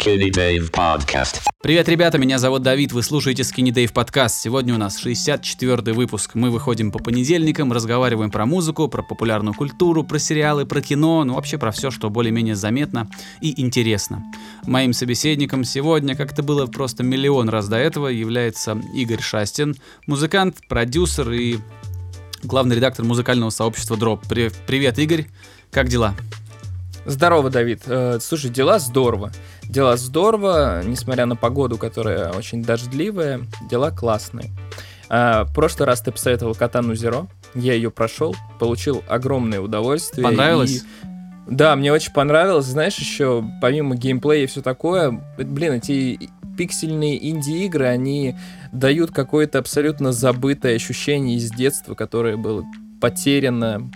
[0.00, 1.40] Skinny Dave Podcast.
[1.62, 4.40] Привет, ребята, меня зовут Давид, вы слушаете Skinny Dave подкаст.
[4.40, 6.34] Сегодня у нас 64 выпуск.
[6.34, 11.34] Мы выходим по понедельникам, разговариваем про музыку, про популярную культуру, про сериалы, про кино, ну
[11.34, 13.10] вообще про все, что более-менее заметно
[13.42, 14.24] и интересно.
[14.64, 19.76] Моим собеседником сегодня, как это было просто миллион раз до этого, является Игорь Шастин,
[20.06, 21.58] музыкант, продюсер и
[22.42, 24.20] главный редактор музыкального сообщества Drop.
[24.28, 25.26] При- Привет, Игорь,
[25.70, 26.14] как дела?
[27.06, 27.82] Здорово, Давид.
[27.86, 29.30] Э, Слушай, дела здорово.
[29.64, 34.50] Дела здорово, несмотря на погоду, которая очень дождливая, дела классные.
[35.08, 40.24] А, В прошлый раз ты посоветовал Катану Зеро, я ее прошел, получил огромное удовольствие.
[40.24, 40.70] Понравилось?
[40.76, 40.82] и-
[41.48, 42.66] Да, мне очень понравилось.
[42.66, 48.36] Знаешь, еще помимо геймплея и все такое, э, блин, эти пиксельные инди-игры, они
[48.70, 52.64] дают какое-то абсолютно забытое ощущение из детства, которое было
[53.00, 53.90] потеряно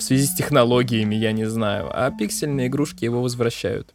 [0.00, 1.88] в связи с технологиями, я не знаю.
[1.92, 3.94] А пиксельные игрушки его возвращают.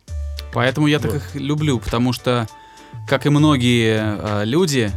[0.54, 1.18] Поэтому я так Вот.
[1.18, 2.48] их люблю, потому что,
[3.08, 4.92] как и многие э, люди,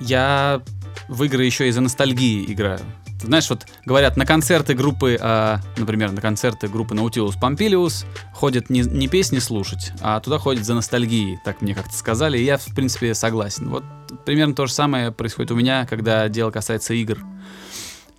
[0.00, 0.60] я
[1.08, 2.80] в игры еще из-за ностальгии играю.
[3.20, 8.04] Ты знаешь, вот говорят, на концерты группы, э, например, на концерты группы Nautilus Pompilius
[8.34, 12.44] ходят не, не песни слушать, а туда ходят за ностальгией, так мне как-то сказали, и
[12.44, 13.70] я, в принципе, согласен.
[13.70, 13.84] Вот
[14.26, 17.18] примерно то же самое происходит у меня, когда дело касается игр.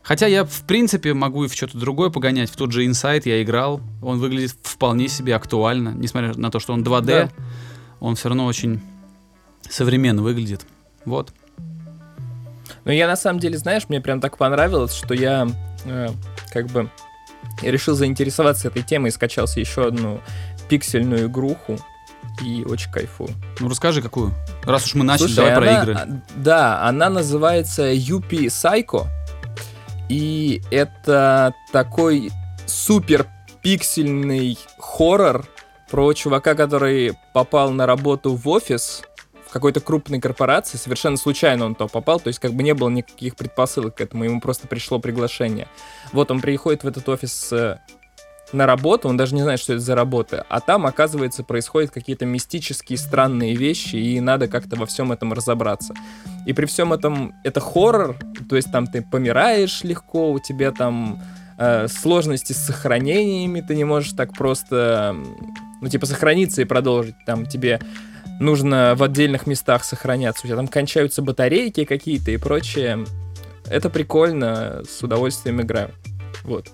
[0.05, 2.51] Хотя я, в принципе, могу и в что-то другое погонять.
[2.51, 3.81] В тот же Inside я играл.
[4.03, 5.89] Он выглядит вполне себе актуально.
[5.95, 7.29] Несмотря на то, что он 2D, Да.
[7.99, 8.81] он все равно очень
[9.67, 10.65] современно выглядит.
[11.05, 11.33] Вот.
[12.83, 15.47] Но я на самом деле, знаешь, мне прям так понравилось, что я
[15.85, 16.09] э,
[16.51, 16.89] как бы
[17.63, 20.21] решил заинтересоваться этой темой и скачался еще одну
[20.69, 21.79] пиксельную игруху.
[22.43, 23.29] И очень кайфую.
[23.59, 24.33] Ну расскажи, какую.
[24.65, 25.93] Раз уж мы начали, Слушай, давай про она- игры.
[25.95, 29.07] а, Да, она называется UP Psycho.
[30.09, 32.31] И это такой
[32.65, 33.27] супер
[33.61, 35.45] пиксельный хоррор
[35.89, 39.03] про чувака, который попал на работу в офис
[39.47, 40.77] в какой-то крупной корпорации.
[40.77, 44.23] Совершенно случайно он то попал, то есть как бы не было никаких предпосылок к этому,
[44.23, 45.67] ему просто пришло приглашение.
[46.11, 47.53] Вот он приходит в этот офис
[48.53, 52.25] на работу, он даже не знает, что это за работа, а там, оказывается, происходят какие-то
[52.25, 55.93] мистические странные вещи, и надо как-то во всем этом разобраться.
[56.45, 58.15] И при всем этом это хоррор,
[58.47, 61.21] то есть там ты помираешь легко, у тебя там
[61.57, 65.15] э, сложности с сохранениями, ты не можешь так просто,
[65.81, 67.79] ну типа сохраниться и продолжить, там тебе
[68.39, 73.05] нужно в отдельных местах сохраняться, у тебя там кончаются батарейки какие-то и прочее.
[73.67, 75.89] Это прикольно, с удовольствием играю.
[76.43, 76.67] Вот.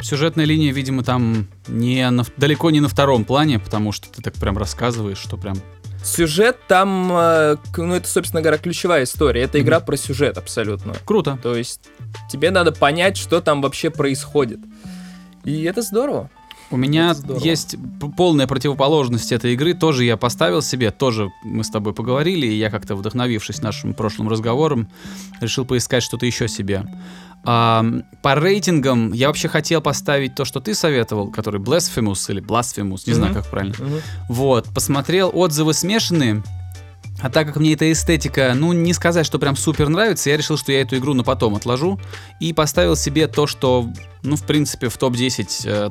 [0.00, 4.34] Сюжетная линия, видимо, там не на, далеко не на втором плане, потому что ты так
[4.34, 5.56] прям рассказываешь, что прям...
[6.02, 9.42] Сюжет там, э, ну это, собственно говоря, ключевая история.
[9.42, 10.92] Это игра про сюжет абсолютно.
[11.06, 11.38] Круто.
[11.42, 11.80] То есть
[12.28, 14.60] тебе надо понять, что там вообще происходит.
[15.44, 16.28] И это здорово.
[16.70, 17.76] У меня есть
[18.16, 19.74] полная противоположность этой игры.
[19.74, 24.28] Тоже я поставил себе, тоже мы с тобой поговорили, и я как-то вдохновившись нашим прошлым
[24.28, 24.88] разговором,
[25.40, 26.84] решил поискать что-то еще себе.
[27.46, 27.84] А,
[28.22, 33.12] по рейтингам я вообще хотел поставить то, что ты советовал, который Blasphemous или Blasphemous, не
[33.14, 33.74] знаю, как правильно.
[34.28, 36.42] Вот, посмотрел, отзывы смешанные.
[37.20, 40.56] А так как мне эта эстетика, ну, не сказать, что прям супер нравится, я решил,
[40.56, 42.00] что я эту игру на потом отложу.
[42.40, 43.88] И поставил себе то, что,
[44.22, 45.90] ну, в принципе, в топ-10 э,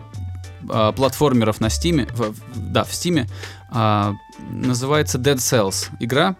[0.69, 3.29] а, платформеров на Steam, в- да, в Steam,
[3.71, 4.13] а,
[4.49, 6.35] называется Dead Cells игра.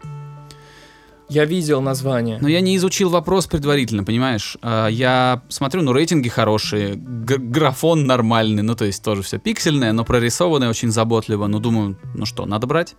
[1.30, 2.38] Я видел название.
[2.42, 4.58] Но я не изучил вопрос предварительно, понимаешь?
[4.62, 10.04] А, Я смотрю, ну, рейтинги хорошие, графон нормальный, ну, то есть тоже все пиксельное, но
[10.04, 11.48] прорисованное очень заботливо.
[11.48, 12.96] Ну, думаю, ну что, надо брать.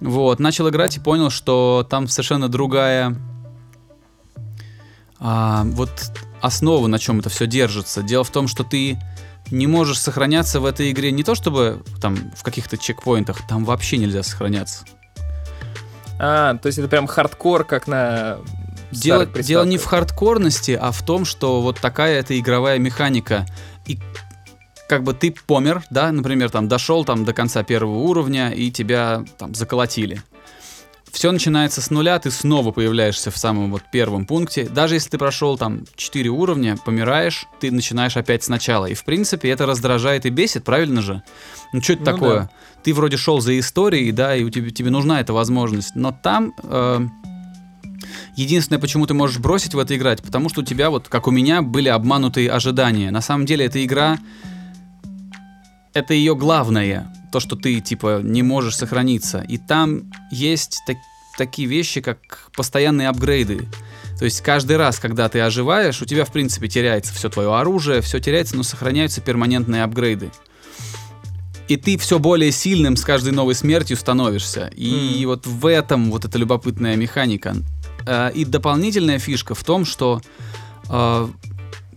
[0.00, 3.16] Вот, начал играть и понял, что там совершенно другая
[5.18, 5.90] а, вот
[6.40, 8.02] основа, на чем это все держится.
[8.02, 8.98] Дело в том, что ты
[9.50, 13.96] не можешь сохраняться в этой игре не то чтобы там в каких-то чекпоинтах, там вообще
[13.96, 14.84] нельзя сохраняться.
[16.18, 18.38] А, то есть это прям хардкор, как на
[18.90, 23.44] Дело, дело не в хардкорности, а в том, что вот такая это игровая механика.
[23.86, 23.98] И
[24.88, 29.24] как бы ты помер, да, например, там дошел там до конца первого уровня и тебя
[29.38, 30.22] там заколотили.
[31.10, 34.64] Все начинается с нуля, ты снова появляешься в самом вот первом пункте.
[34.64, 38.84] Даже если ты прошел там 4 уровня, помираешь, ты начинаешь опять сначала.
[38.86, 41.22] И в принципе это раздражает и бесит, правильно же?
[41.72, 42.40] Ну что это Ну такое?
[42.40, 42.50] да.
[42.86, 45.96] Ты вроде шел за историей, да, и у тебя, тебе нужна эта возможность.
[45.96, 47.00] Но там э,
[48.36, 51.32] Единственное, почему ты можешь бросить в это играть, потому что у тебя, вот как у
[51.32, 53.10] меня, были обманутые ожидания.
[53.10, 54.18] На самом деле, эта игра
[55.94, 59.44] это ее главное, то, что ты, типа, не можешь сохраниться.
[59.48, 60.96] И там есть так-
[61.36, 63.66] такие вещи, как постоянные апгрейды.
[64.20, 68.00] То есть каждый раз, когда ты оживаешь, у тебя, в принципе, теряется все твое оружие,
[68.00, 70.30] все теряется, но сохраняются перманентные апгрейды.
[71.68, 74.70] И ты все более сильным с каждой новой смертью становишься.
[74.76, 75.26] И Мгм.
[75.26, 77.56] вот в этом вот эта любопытная механика.
[78.06, 80.20] Э, И дополнительная фишка в том, что
[80.88, 81.28] э,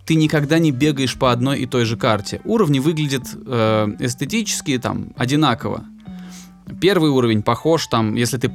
[0.06, 2.42] ты никогда не бегаешь по одной и той же карте.
[2.46, 5.84] Уровни выглядят э, эстетически там одинаково.
[6.82, 8.52] Первый уровень похож, там, если ты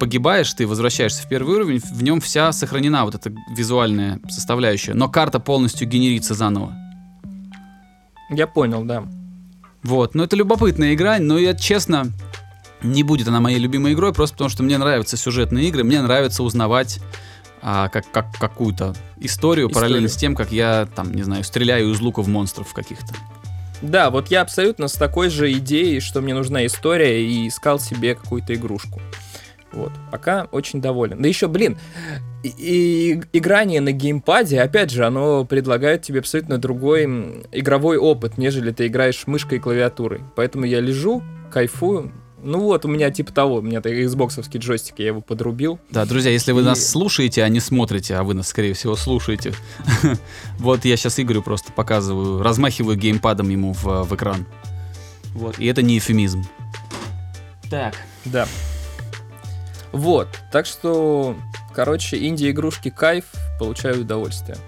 [0.00, 5.08] погибаешь, ты возвращаешься в первый уровень, в нем вся сохранена вот эта визуальная составляющая, но
[5.08, 6.74] карта полностью генерится заново.
[8.30, 9.04] Я понял, да.
[9.86, 12.10] Вот, но это любопытная игра, но я честно,
[12.82, 16.42] не будет она моей любимой игрой, просто потому что мне нравятся сюжетные игры, мне нравится
[16.42, 16.98] узнавать
[17.62, 20.10] а, как, как какую-то историю, параллельно Историю.
[20.10, 23.14] с тем, как я там, не знаю, стреляю из луков монстров каких-то.
[23.80, 28.16] Да, вот я абсолютно с такой же идеей, что мне нужна история, и искал себе
[28.16, 29.00] какую-то игрушку.
[29.76, 31.20] Вот, пока очень доволен.
[31.20, 31.76] Да еще, блин,
[32.42, 37.04] и, и играние на геймпаде, опять же, оно предлагает тебе абсолютно другой
[37.52, 40.22] игровой опыт, нежели ты играешь мышкой и клавиатурой.
[40.34, 42.10] Поэтому я лежу, кайфую.
[42.42, 45.78] Ну вот, у меня типа того, у меня xbox джойстик, я его подрубил.
[45.90, 48.96] Да, друзья, если вы И- нас слушаете, а не смотрите, а вы нас, скорее всего,
[48.96, 49.52] слушаете,
[50.58, 54.46] вот я сейчас Игорю просто показываю, размахиваю геймпадом ему в, в экран.
[55.34, 56.44] Вот, и это не эфемизм.
[57.68, 57.94] Так.
[58.24, 58.46] Да.
[59.96, 61.36] Вот, так что,
[61.74, 63.24] короче, инди-игрушки кайф,
[63.58, 64.58] получаю удовольствие.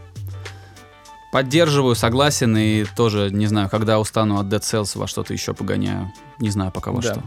[1.31, 6.11] Поддерживаю, согласен, и тоже, не знаю, когда устану от Dead Cells во что-то еще погоняю.
[6.39, 7.13] Не знаю пока во Да.
[7.13, 7.23] что.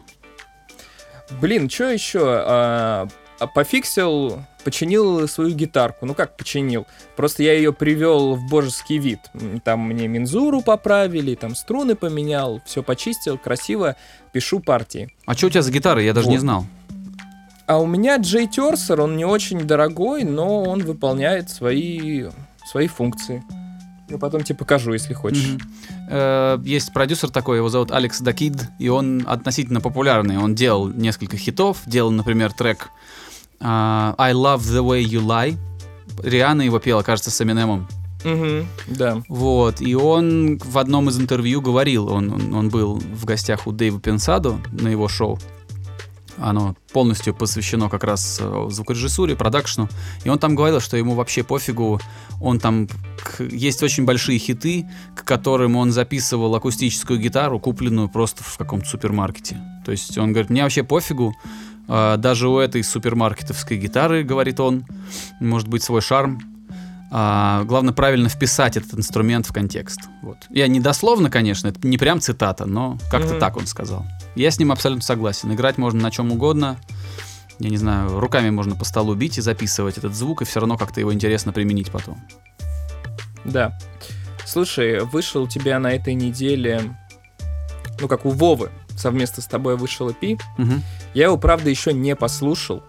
[1.40, 2.22] Блин, что еще?
[2.26, 3.08] А,
[3.40, 6.08] а пофиксил, починил свою гитарку.
[6.08, 6.88] Ну как починил?
[7.16, 9.20] Просто я ее привел в божеский вид.
[9.64, 13.96] Там мне мензуру поправили, там струны поменял, все почистил, красиво,
[14.34, 15.14] пишу партии.
[15.28, 16.02] А что у тебя за гитара?
[16.02, 16.42] Я даже не Вот.
[16.42, 16.66] знал.
[17.72, 22.26] А у меня Джей Терсер, он не очень дорогой, но он выполняет свои,
[22.70, 23.46] свои функции.
[24.10, 25.56] Я потом тебе покажу, если хочешь.
[26.10, 30.38] Э, Есть продюсер такой, его зовут Алекс Дакид, и он относительно популярный.
[30.38, 32.90] Он делал несколько хитов, делал, например, трек
[33.62, 35.58] а, I Love the Way You Lie.
[36.22, 37.88] Риана его пела, кажется, с Эминемом.
[38.26, 39.22] Мгм, да.
[39.30, 43.72] Вот, и он в одном из интервью говорил, он, он, он был в гостях у
[43.72, 45.40] Дэйва Пенсадо на его шоу.
[46.38, 49.90] Оно полностью посвящено как раз э, звукорежиссуре, продакшну.
[50.24, 52.00] И он там говорил, что ему вообще пофигу.
[52.40, 52.88] Он там...
[53.40, 59.62] Есть очень большие хиты, к которым он записывал акустическую гитару, купленную просто в каком-то супермаркете.
[59.86, 61.36] То есть он говорит, мне вообще пофигу.
[61.88, 64.86] э, Даже у этой супермаркетовской гитары, говорит он,
[65.40, 66.40] может быть свой шарм.
[67.14, 70.00] А, главное правильно вписать этот инструмент в контекст.
[70.22, 70.38] Вот.
[70.50, 73.40] Я не дословно, конечно, это не прям цитата, но как-то Мгм.
[73.40, 74.06] так он сказал.
[74.36, 75.54] Я с ним абсолютно согласен.
[75.54, 76.78] Играть можно на чем угодно.
[77.60, 80.78] Я не знаю, руками можно по столу бить и записывать этот звук, и все равно
[80.78, 82.20] как-то его интересно применить потом.
[83.46, 83.78] Да.
[84.46, 86.98] Слушай, вышел у тебя на этой неделе,
[88.00, 90.40] ну как у Вовы, совместно с тобой вышел EP.
[90.58, 90.82] Мгм.
[91.14, 92.84] Я его, правда, еще не послушал.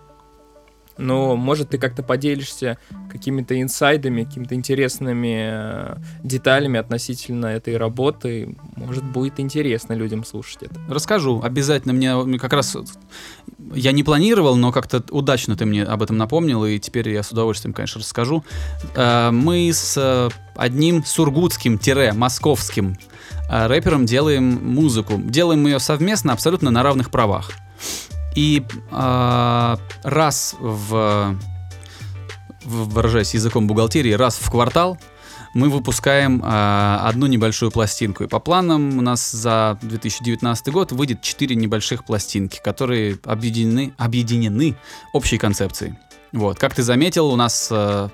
[0.99, 2.79] Но, может, ты как-то поделишься
[3.11, 8.57] какими-то инсайдами, какими-то интересными э, деталями относительно этой работы.
[8.77, 10.81] Может, будет интересно людям слушать это.
[10.89, 12.77] Расскажу, обязательно мне как раз
[13.75, 17.31] я не планировал, но как-то удачно ты мне об этом напомнил, и теперь я с
[17.31, 18.45] удовольствием, конечно, расскажу.
[18.95, 22.99] Э, Мы с э, одним сургутским-московским
[23.49, 25.21] рэпером делаем музыку.
[25.23, 27.53] Делаем ее совместно, абсолютно на равных правах.
[28.35, 31.37] И э, раз в,
[32.65, 34.99] в- выражаясь языком бухгалтерии, раз в квартал
[35.55, 38.25] мы выпускаем э, одну небольшую пластинку.
[38.25, 44.77] И по планам у нас за 2019 год выйдет 4 небольших пластинки, которые объединены, объединены
[45.13, 45.95] общей концепцией.
[46.33, 46.59] Вот.
[46.59, 48.09] Как ты заметил, у нас э,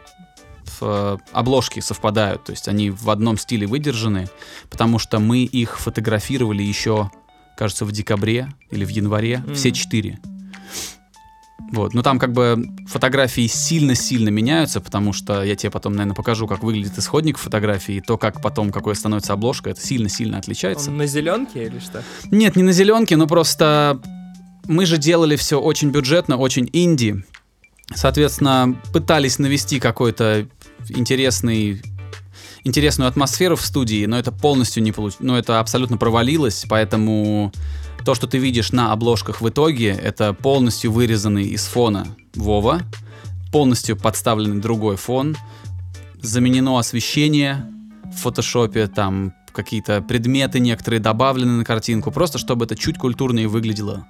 [0.81, 4.29] в, э, обложки совпадают, то есть они в одном стиле выдержаны,
[4.69, 7.11] потому что мы их фотографировали еще,
[7.59, 9.55] кажется, в декабре или в январе, Мгм.
[9.55, 10.19] все четыре.
[11.73, 16.47] Вот, ну там как бы фотографии сильно-сильно меняются, потому что я тебе потом, наверное, покажу,
[16.47, 20.91] как выглядит исходник фотографии, и то, как потом, какой становится обложка, это сильно-сильно отличается.
[20.91, 22.03] Он на зеленке или что?
[22.31, 24.01] Нет, не на зеленке, но просто
[24.67, 27.23] мы же делали все очень бюджетно, очень инди.
[27.95, 30.47] Соответственно, пытались навести какой-то
[30.89, 31.83] интересный
[32.65, 37.53] интересную атмосферу в студии, но это полностью не получилось, но это абсолютно провалилось, поэтому
[38.05, 42.83] то, что ты видишь на обложках в итоге, это полностью вырезанный из фона Вова,
[43.53, 45.37] полностью подставленный другой фон,
[46.21, 47.71] заменено освещение
[48.05, 54.07] в фотошопе, там какие-то предметы некоторые добавлены на картинку, просто чтобы это чуть культурнее выглядело,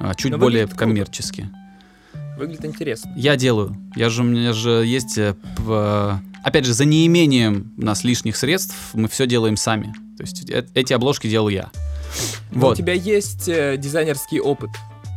[0.00, 1.67] а, чуть Но более выглядит круто.
[2.38, 3.12] Выглядит интересно.
[3.16, 3.76] Я делаю.
[3.96, 5.18] Я же, у меня же есть...
[5.18, 9.92] э, п- Опять же, за неимением у нас лишних средств мы все делаем сами.
[10.16, 11.70] То есть э- эти обложки делаю я.
[12.52, 12.78] Но У Вот.
[12.78, 14.70] тебя есть э, дизайнерский опыт.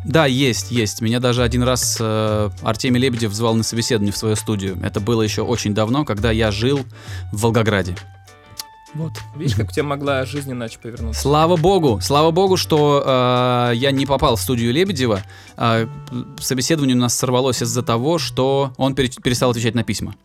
[0.03, 0.99] Да, есть, есть.
[1.01, 4.79] Меня даже один раз э, Артемий Лебедев звал на собеседование в свою студию.
[4.83, 6.79] Это было еще очень давно, когда я жил
[7.31, 7.95] в Волгограде.
[8.93, 9.13] Вот.
[9.37, 11.21] Видишь, как у тебя могла жизнь иначе повернуться?
[11.21, 13.01] Слава богу, слава богу, что
[13.71, 15.21] э, я не попал в студию Лебедева.
[15.55, 15.87] Э,
[16.39, 20.15] собеседование у нас сорвалось из-за того, что он пере- перестал отвечать на письма.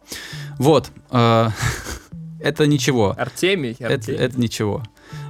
[0.58, 0.90] Вот.
[1.12, 1.50] э,
[2.40, 3.14] это ничего.
[3.16, 4.18] Артемий, Это, Артемий.
[4.20, 4.82] это ничего.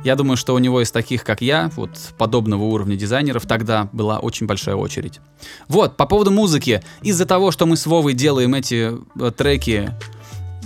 [0.03, 4.19] Я думаю, что у него из таких, как я, вот подобного уровня дизайнеров, тогда была
[4.19, 5.21] очень большая очередь.
[5.69, 6.83] Вот, по поводу музыки.
[7.03, 9.91] Из-за того, что мы с Вовой делаем эти э, треки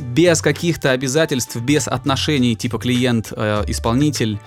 [0.01, 4.39] без каких-то обязательств, без отношений типа клиент-исполнитель,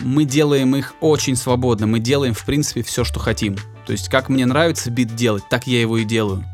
[0.00, 1.86] мы делаем их очень свободно.
[1.86, 3.56] Мы делаем, в принципе, все, что хотим.
[3.86, 6.44] То есть, как мне нравится бит делать, так я его и делаю.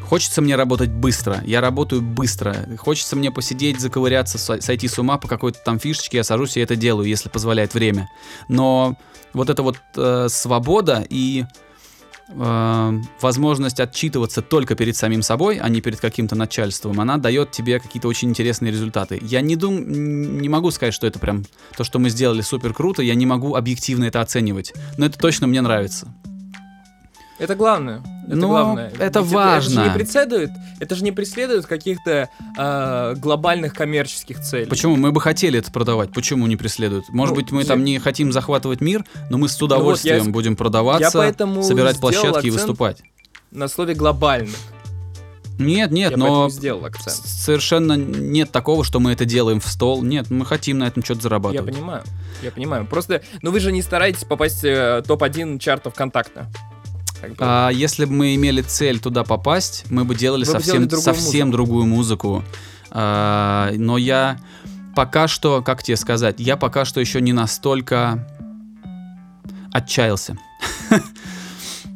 [0.00, 2.56] Хочется мне работать быстро, я работаю быстро.
[2.78, 6.60] Хочется мне посидеть, заковыряться, со- сойти с ума по какой-то там фишечке, я сажусь и
[6.60, 8.08] это делаю, если позволяет время.
[8.48, 8.96] Но
[9.34, 11.44] вот эта вот э, свобода и
[12.28, 17.80] э, возможность отчитываться только перед самим собой, а не перед каким-то начальством, она дает тебе
[17.80, 19.18] какие-то очень интересные результаты.
[19.22, 21.44] Я не дум, не могу сказать, что это прям
[21.76, 25.46] то, что мы сделали супер круто, я не могу объективно это оценивать, но это точно
[25.46, 26.08] мне нравится.
[27.38, 28.02] Это главное.
[28.26, 28.92] Это Ну, главное.
[28.98, 29.80] это Ведь важно.
[29.80, 32.28] Это же не преследует, это же не преследует каких-то
[32.58, 34.66] а, глобальных коммерческих целей.
[34.66, 34.96] Почему?
[34.96, 36.12] Мы бы хотели это продавать.
[36.12, 37.08] Почему не преследуют?
[37.10, 40.30] Может Ну, быть, мы я- там не хотим захватывать мир, но мы с удовольствием я-
[40.30, 43.02] будем продаваться, я собирать площадки и выступать.
[43.50, 44.56] На слове глобальных.
[45.58, 47.16] Нет, нет, я но сделал акцент.
[47.16, 50.02] совершенно нет такого, что мы это делаем в стол.
[50.04, 51.74] Нет, мы хотим на этом что-то Я зарабатывать.
[51.74, 52.02] понимаю,
[52.44, 52.86] я понимаю.
[52.86, 56.46] Просто, ну вы же не стараетесь попасть в топ-1 чартов ВКонтакта.
[57.20, 57.36] Как бы.
[57.40, 60.88] А если бы мы имели цель туда попасть, мы бы делали Вы бы совсем, делали
[60.88, 62.44] другую совсем другую музыку.
[62.90, 64.38] А, но я
[64.94, 68.26] пока что, как тебе сказать, я пока что еще не настолько
[69.72, 70.38] отчаялся.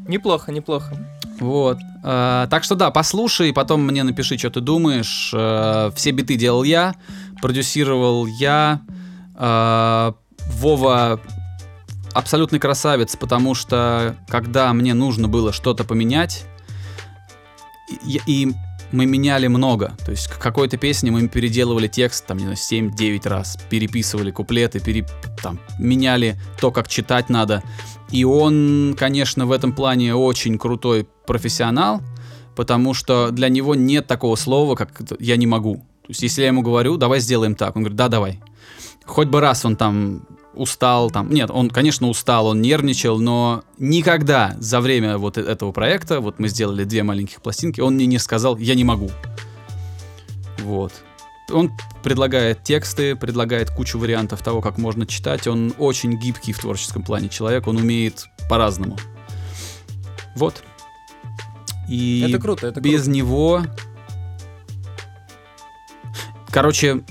[0.08, 0.96] Неплохо, неплохо.
[1.40, 1.78] Вот.
[2.04, 5.32] А, так что да, послушай, потом мне напиши, что ты думаешь.
[5.34, 6.94] А, все биты делал я,
[7.40, 8.80] продюсировал я.
[9.34, 10.14] А,
[10.48, 11.20] Вова
[12.14, 16.44] абсолютный красавец, потому что когда мне нужно было что-то поменять,
[18.04, 18.52] и, и
[18.92, 19.96] мы меняли много.
[20.04, 24.80] То есть к какой-то песне мы переделывали текст, там, не знаю, 7-9 раз, переписывали куплеты,
[24.80, 25.06] пере,
[25.42, 27.62] там, меняли то, как читать надо.
[28.10, 32.02] И он, конечно, в этом плане очень крутой профессионал,
[32.54, 35.76] потому что для него нет такого слова, как «я не могу».
[36.02, 38.40] То есть если я ему говорю, давай сделаем так, он говорит, да, давай.
[39.04, 44.54] Хоть бы раз он там устал, там, нет, он, конечно, устал, он нервничал, но никогда
[44.58, 48.18] за время вот э- этого проекта, вот мы сделали две маленьких пластинки, он мне не
[48.18, 49.10] сказал, я не могу.
[50.58, 50.92] Вот.
[51.50, 51.70] Он
[52.02, 55.46] предлагает тексты, предлагает кучу вариантов того, как можно читать.
[55.46, 58.96] Он очень гибкий в творческом плане человек, он умеет по-разному.
[60.36, 60.62] Вот.
[61.88, 63.10] И Это круто, это без круто.
[63.10, 63.62] него...
[66.50, 67.02] Короче,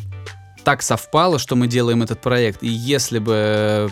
[0.63, 2.63] так совпало, что мы делаем этот проект.
[2.63, 3.91] И если бы...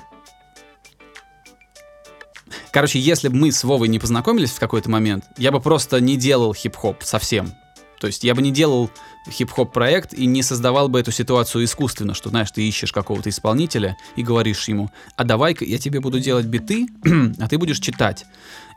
[2.71, 6.17] Короче, если бы мы с Вовой не познакомились в какой-то момент, я бы просто не
[6.17, 7.53] делал хип-хоп совсем.
[7.99, 8.89] То есть я бы не делал
[9.29, 13.97] хип-хоп проект и не создавал бы эту ситуацию искусственно, что, знаешь, ты ищешь какого-то исполнителя
[14.15, 16.88] и говоришь ему, а давай-ка я тебе буду делать биты,
[17.39, 18.25] а ты будешь читать.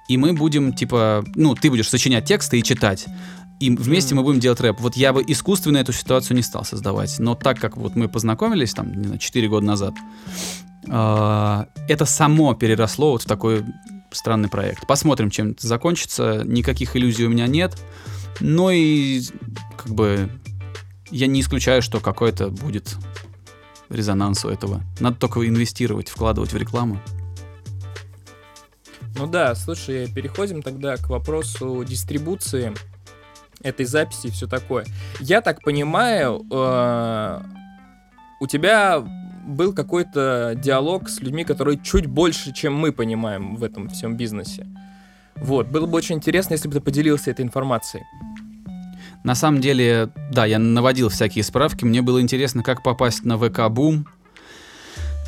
[0.09, 3.07] И мы будем, типа, ну, ты будешь сочинять тексты и читать.
[3.63, 4.81] И вместе мы будем делать рэп.
[4.81, 7.21] Вот я бы искусственно эту ситуацию не стал создавать.
[7.21, 9.95] Но так как вот мы познакомились, там, не знаю, 4 года назад,
[10.89, 13.65] а, это само переросло вот в такой
[14.11, 14.85] странный проект.
[14.89, 16.43] Посмотрим, чем это закончится.
[16.45, 17.81] Никаких иллюзий у меня нет.
[18.41, 19.23] Но и
[19.77, 20.29] как бы
[21.13, 22.97] я не исключаю, что какой-то будет
[23.91, 24.83] резонанс у этого.
[24.99, 27.01] Надо только инвестировать, вкладывать в рекламу.
[29.15, 32.75] Ну да, слушай, переходим тогда к вопросу дистрибуции
[33.63, 34.85] этой записи и все такое.
[35.21, 37.43] Я так понимаю, э,
[38.41, 39.05] у тебя
[39.47, 44.67] был какой-то диалог с людьми, которые чуть больше, чем мы понимаем в этом всем бизнесе.
[45.37, 48.05] Вот, было бы очень интересно, если бы ты поделился этой информацией.
[49.25, 51.85] На самом деле, да, я наводил всякие справки.
[51.85, 54.07] Мне было интересно, как попасть на ВК Бум.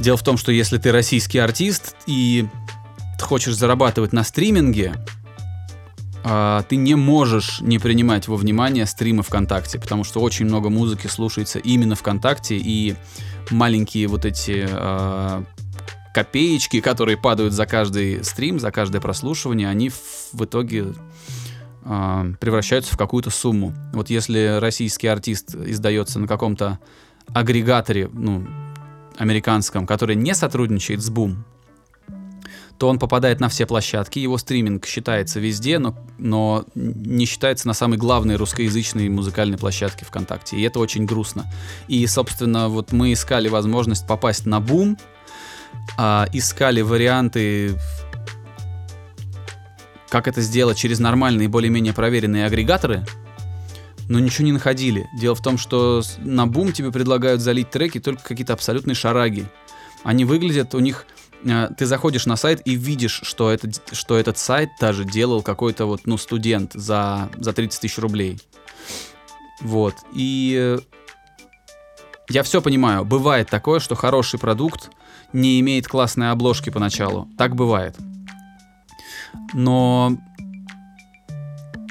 [0.00, 2.48] Дело в том, что если ты российский артист и
[3.20, 4.94] хочешь зарабатывать на стриминге,
[6.24, 11.58] ты не можешь не принимать во внимание стримы ВКонтакте, потому что очень много музыки слушается
[11.58, 12.96] именно ВКонтакте, и
[13.50, 15.44] маленькие вот эти а,
[16.14, 20.94] копеечки, которые падают за каждый стрим, за каждое прослушивание, они в, итоге
[21.84, 23.74] а, превращаются в какую-то сумму.
[23.92, 26.78] Вот если российский артист издается на каком-то
[27.34, 28.46] агрегаторе, ну,
[29.18, 31.36] американском, который не сотрудничает с Boom,
[32.78, 37.74] то он попадает на все площадки, его стриминг считается везде, но, но не считается на
[37.74, 40.56] самой главной русскоязычной музыкальной площадке ВКонтакте.
[40.56, 41.46] И это очень грустно.
[41.86, 44.98] И, собственно, вот мы искали возможность попасть на Boom,
[45.96, 47.76] а, искали варианты
[50.14, 53.04] как это сделать через нормальные, более-менее проверенные агрегаторы,
[54.08, 55.08] но ничего не находили.
[55.18, 59.46] Дело в том, что на бум тебе предлагают залить треки только какие-то абсолютные шараги.
[60.04, 61.06] Они выглядят, у них...
[61.44, 65.86] Э, ты заходишь на сайт и видишь, что, это, что этот сайт даже делал какой-то
[65.86, 68.40] вот, ну, студент за, за 30 тысяч рублей.
[69.60, 69.94] Вот.
[70.12, 70.78] И э,
[72.28, 73.04] я все понимаю.
[73.04, 74.90] Бывает такое, что хороший продукт
[75.32, 77.28] не имеет классной обложки поначалу.
[77.36, 77.96] Так бывает.
[79.52, 80.16] Но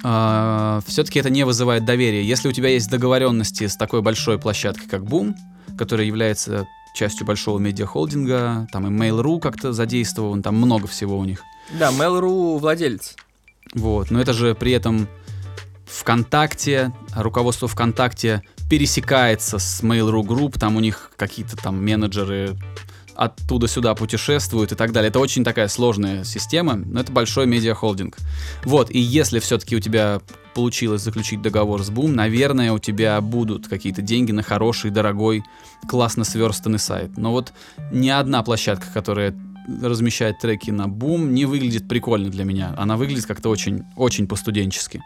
[0.03, 2.23] а, все-таки это не вызывает доверия.
[2.23, 5.35] Если у тебя есть договоренности с такой большой площадкой, как Boom,
[5.77, 11.41] которая является частью большого медиахолдинга, там и Mail.ru как-то задействован, там много всего у них.
[11.77, 13.15] Да, Mail.ru владелец.
[13.73, 15.07] Вот, но это же при этом
[15.85, 22.55] ВКонтакте, руководство ВКонтакте пересекается с Mail.ru Group, там у них какие-то там менеджеры
[23.15, 25.09] оттуда сюда путешествуют и так далее.
[25.09, 28.17] Это очень такая сложная система, но это большой медиахолдинг.
[28.65, 30.21] Вот, и если все-таки у тебя
[30.53, 35.43] получилось заключить договор с Boom, наверное, у тебя будут какие-то деньги на хороший, дорогой,
[35.87, 37.17] классно сверстанный сайт.
[37.17, 37.53] Но вот
[37.91, 39.35] ни одна площадка, которая
[39.81, 42.75] размещает треки на Boom, не выглядит прикольно для меня.
[42.77, 45.01] Она выглядит как-то очень, очень по-студенчески.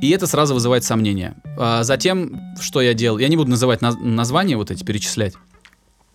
[0.00, 1.34] И это сразу вызывает сомнения.
[1.58, 3.18] А затем, что я делал?
[3.18, 5.34] Я не буду называть на- названия вот эти, перечислять.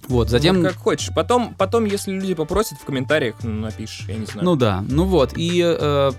[0.07, 0.62] Вот, затем...
[0.62, 1.09] Ну, как хочешь.
[1.13, 4.45] Потом, потом, если люди попросят в комментариях, ну, напишешь, я не знаю.
[4.45, 5.62] Ну да, ну вот, и...
[5.63, 6.12] Э,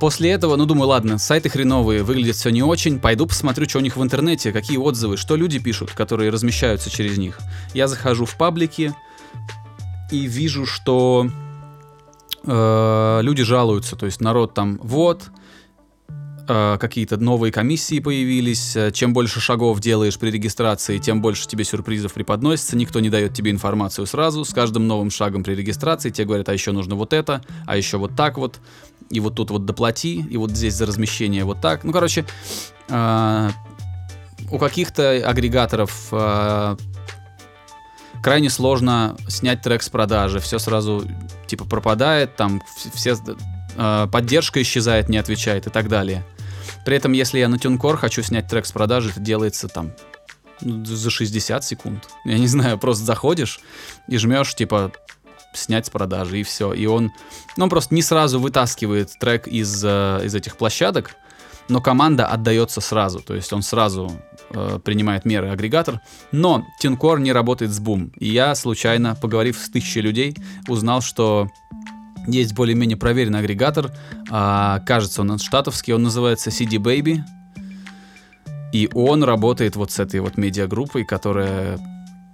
[0.00, 3.80] После этого, ну думаю, ладно, сайты хреновые, выглядит все не очень, пойду посмотрю, что у
[3.80, 7.38] них в интернете, какие отзывы, что люди пишут, которые размещаются через них.
[7.74, 8.92] Я захожу в паблики
[10.10, 11.28] и вижу, что
[12.44, 15.30] э, люди жалуются, то есть народ там, вот,
[16.48, 18.76] э, какие-то новые комиссии появились.
[18.76, 22.76] Э, чем больше шагов делаешь при регистрации, тем больше тебе сюрпризов преподносится.
[22.76, 24.44] Никто не дает тебе информацию сразу.
[24.44, 27.98] С каждым новым шагом при регистрации тебе говорят, а еще нужно вот это, а еще
[27.98, 28.60] вот так вот.
[29.10, 31.84] И вот тут вот доплати, и вот здесь за размещение вот так.
[31.84, 32.24] Ну, короче,
[32.88, 33.50] э,
[34.50, 36.76] у каких-то агрегаторов э,
[38.22, 40.40] крайне сложно снять трек с продажи.
[40.40, 41.04] Все сразу
[41.46, 42.62] типа пропадает, там
[42.94, 43.16] все
[43.76, 46.24] э, поддержка исчезает, не отвечает и так далее.
[46.84, 49.92] При этом, если я на TuneCore хочу снять трек с продажи, это делается там
[50.60, 52.08] ну, за 60 секунд.
[52.24, 53.60] Я не знаю, просто заходишь
[54.08, 54.92] и жмешь, типа,
[55.54, 56.72] снять с продажи, и все.
[56.72, 57.12] И он,
[57.56, 61.16] ну, он просто не сразу вытаскивает трек из, э, из этих площадок,
[61.68, 64.12] но команда отдается сразу, то есть он сразу
[64.50, 66.00] э, принимает меры агрегатор.
[66.30, 68.12] Но TuneCore не работает с Boom.
[68.18, 70.36] И я случайно, поговорив с тысячей людей,
[70.68, 71.48] узнал, что
[72.26, 73.90] есть более-менее проверенный агрегатор.
[74.30, 77.20] А, кажется, он штатовский, он называется CD Baby.
[78.72, 81.78] И он работает вот с этой вот медиагруппой, которая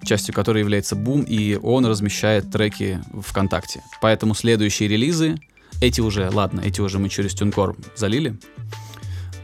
[0.04, 3.82] частью которой является Boom, и он размещает треки ВКонтакте.
[4.00, 5.36] Поэтому следующие релизы,
[5.80, 8.38] эти уже, ладно, эти уже мы через TuneCore залили.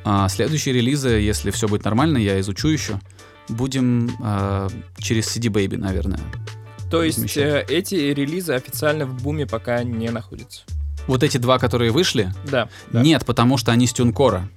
[0.04, 3.00] А следующие релизы, если все будет нормально, я изучу еще,
[3.48, 6.20] будем а, через CD Baby, наверное,
[6.90, 10.62] то есть э, эти релизы официально в буме пока не находятся.
[11.06, 12.32] Вот эти два, которые вышли?
[12.50, 12.68] Да.
[12.90, 13.02] да.
[13.02, 14.48] Нет, потому что они с тюнкора.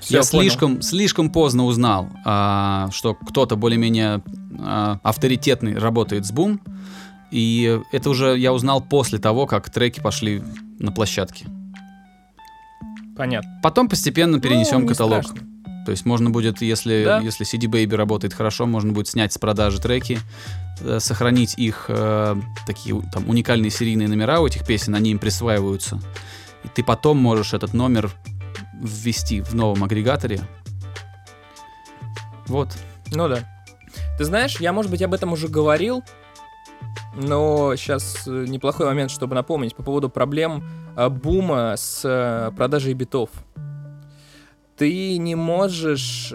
[0.00, 4.22] Все, Я слишком, слишком поздно узнал, а, что кто-то более-менее
[4.58, 6.60] а, авторитетный работает с Boom.
[7.30, 10.42] И это уже я узнал после того, как треки пошли
[10.78, 11.46] на площадке.
[13.16, 13.60] Понятно.
[13.62, 15.24] Потом постепенно перенесем ну, каталог.
[15.24, 15.53] Страшно.
[15.84, 17.18] То есть можно будет, если, да?
[17.20, 20.18] если CD Baby работает хорошо, можно будет снять с продажи треки,
[20.80, 26.00] э, сохранить их э, такие там уникальные серийные номера у этих песен, они им присваиваются.
[26.64, 28.10] И ты потом можешь этот номер
[28.80, 30.40] ввести в новом агрегаторе.
[32.46, 32.74] Вот.
[33.12, 33.40] Ну да.
[34.16, 36.02] Ты знаешь, я, может быть, об этом уже говорил,
[37.14, 40.64] но сейчас э, неплохой момент, чтобы напомнить по поводу проблем
[40.96, 43.30] э, бума с продажей битов
[44.76, 46.32] ты не можешь...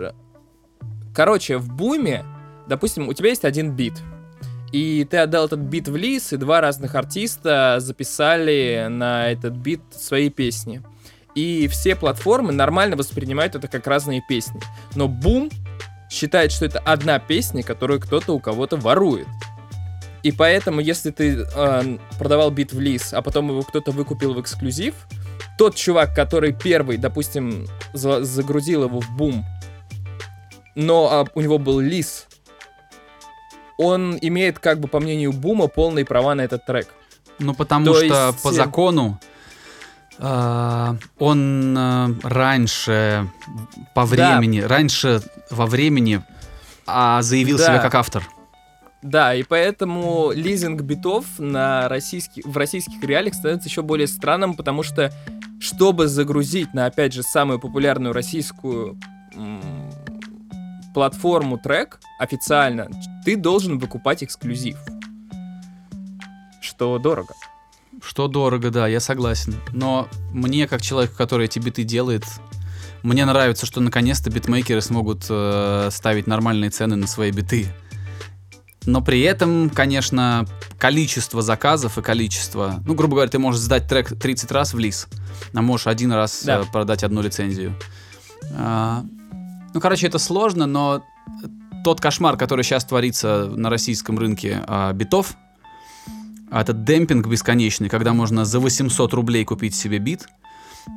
[1.13, 2.23] Короче, в буме,
[2.67, 3.93] допустим, у тебя есть один бит,
[4.71, 9.81] и ты отдал этот бит в лис, и два разных артиста записали на этот бит
[9.91, 10.83] свои песни.
[11.35, 14.61] И все платформы нормально воспринимают это как разные песни.
[14.95, 15.49] Но бум
[16.09, 19.27] считает, что это одна песня, которую кто-то у кого-то ворует.
[20.21, 24.41] И поэтому, если ты э, продавал бит в лис, а потом его кто-то выкупил в
[24.41, 24.95] эксклюзив,
[25.59, 29.45] тот чувак, который первый, допустим, за загрузил его в бум,
[30.75, 32.27] но а, у него был лис,
[33.77, 36.87] он имеет, как бы, по мнению Бума, полные права на этот трек.
[37.39, 39.19] Ну, потому То что есть, по э, закону
[40.17, 43.29] а, он а, раньше
[43.93, 46.21] по времени, раньше во времени
[46.87, 47.65] а, заявил Да.
[47.65, 48.23] себя как автор.
[49.01, 54.83] Да, и поэтому лизинг битов на российских, в российских реалиях становится еще более странным, потому
[54.83, 55.13] что,
[55.59, 58.97] чтобы загрузить на, опять же, самую популярную российскую
[60.93, 62.89] платформу трек официально,
[63.23, 64.77] ты должен выкупать эксклюзив.
[66.61, 67.33] Что дорого.
[68.01, 69.55] Что дорого, да, я согласен.
[69.73, 72.23] Но мне, как человеку, который эти биты делает,
[73.03, 77.67] мне нравится, что наконец-то битмейкеры смогут э, ставить нормальные цены на свои биты.
[78.89, 80.47] Но при этом, конечно,
[80.79, 82.81] количество заказов и количество...
[82.87, 85.07] Ну, грубо говоря, ты можешь сдать трек 30 раз в лис,
[85.53, 86.61] а можешь один раз Да.
[86.61, 87.75] э, продать одну лицензию.
[88.57, 89.03] А,
[89.75, 91.03] ну, короче, это сложно, но
[91.83, 95.35] тот кошмар, который сейчас творится на российском рынке а, битов,
[96.51, 100.27] этот демпинг бесконечный, когда можно за 800 рублей купить себе бит.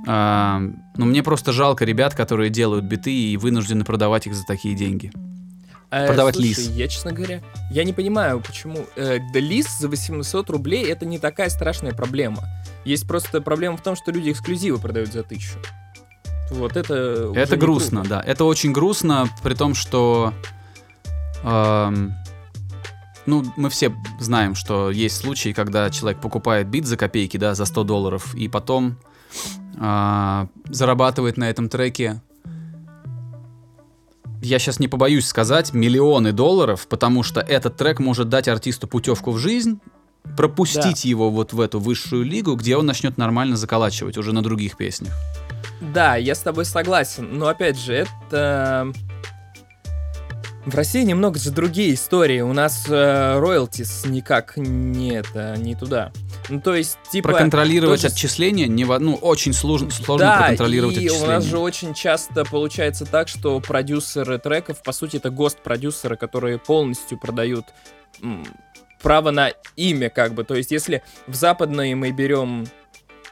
[0.06, 0.62] а,
[0.96, 5.12] ну, мне просто жалко ребят, которые делают биты и вынуждены продавать их за такие деньги.
[5.92, 6.70] Э, Продавать слушай, лис.
[6.70, 8.86] Я, честно говоря, я не понимаю, почему...
[8.96, 12.42] Э, да лис за 800 рублей это не такая страшная проблема.
[12.86, 15.58] Есть просто проблема в том, что люди эксклюзивы продают за 1000.
[16.50, 17.30] Вот это...
[17.36, 18.08] это грустно, круто.
[18.08, 18.22] да.
[18.22, 20.32] Это очень грустно, при том, что...
[21.44, 22.14] эм,
[23.26, 27.66] ну, мы все знаем, что есть случаи, когда человек покупает бит за копейки, да, за
[27.66, 28.96] 100 долларов, и потом
[29.78, 32.22] а, зарабатывает на этом треке
[34.42, 39.30] я сейчас не побоюсь сказать, миллионы долларов, потому что этот трек может дать артисту путевку
[39.30, 39.80] в жизнь,
[40.36, 44.76] пропустить его вот в эту высшую лигу, где он начнет нормально заколачивать уже на других
[44.76, 45.12] песнях.
[45.80, 48.92] Да, я с тобой согласен, но опять же, это...
[50.64, 52.40] В России немного же другие истории.
[52.40, 56.12] У нас роялтис никак не это, не туда.
[56.52, 57.30] Ну, то есть, типа...
[57.30, 61.24] Проконтролировать же отчисления, не ну, очень сложно, сложно да, проконтролировать и отчисления.
[61.24, 66.58] у нас же очень часто получается так, что продюсеры треков, по сути, это гост-продюсеры, которые
[66.58, 67.64] полностью продают
[69.00, 70.44] право на имя, как бы.
[70.44, 72.66] То есть, если в западной мы берем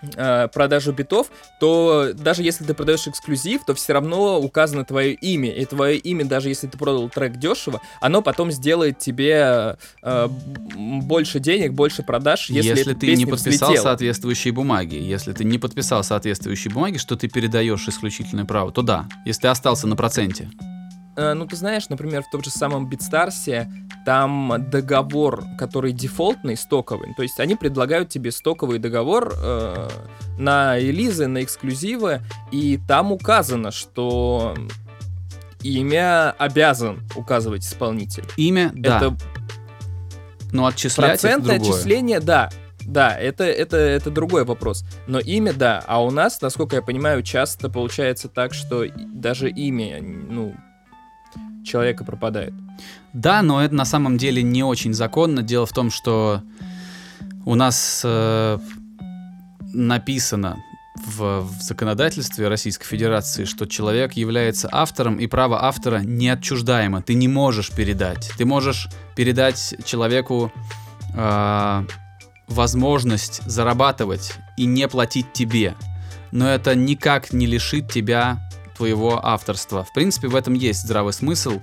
[0.03, 5.51] э, продажу битов, то даже если ты продаешь эксклюзив, то все равно указано твое имя.
[5.51, 10.29] И твое имя, даже если ты продал трек дешево, оно потом сделает тебе э,
[10.77, 13.85] больше денег, больше продаж, если, Если, ты не подписал взлетела.
[13.85, 19.07] соответствующие бумаги, если ты не подписал соответствующие бумаги, что ты передаешь исключительное право, то да.
[19.25, 20.51] Если остался на проценте.
[21.17, 23.71] Э, Ну, ты знаешь, например, в том же самом Битстарсе
[24.07, 27.13] там договор, который дефолтный, стоковый.
[27.17, 29.89] То есть они предлагают тебе стоковый договор э,
[30.39, 32.21] на релизы, на эксклюзивы,
[32.51, 34.55] и там указано, что
[35.63, 38.25] имя обязан указывать исполнитель.
[38.37, 38.97] Имя, да.
[38.97, 39.17] Это
[40.53, 41.75] Но отчислять это процентное другое.
[41.77, 42.51] отчисление, да.
[42.87, 44.85] Да, это, это, это другой вопрос.
[45.07, 45.85] Но имя, да.
[45.87, 50.55] А у нас, насколько я понимаю, часто получается так, что даже имя, ну,
[51.65, 52.55] человека пропадает.
[53.13, 55.43] Да, но это на самом деле не очень законно.
[55.43, 56.43] Дело в том, что
[57.45, 58.59] у нас э,
[59.73, 60.57] написано
[61.07, 67.03] в, в законодательстве Российской Федерации, что человек является автором, и право автора неотчуждаемо.
[67.03, 68.31] Ты не можешь передать.
[68.37, 70.53] Ты можешь передать человеку
[71.15, 71.87] э,
[72.47, 75.75] возможность зарабатывать и не платить тебе.
[76.33, 78.39] Но это никак не лишит тебя
[78.81, 79.85] твоего авторства.
[79.85, 81.61] В принципе, в этом есть здравый смысл.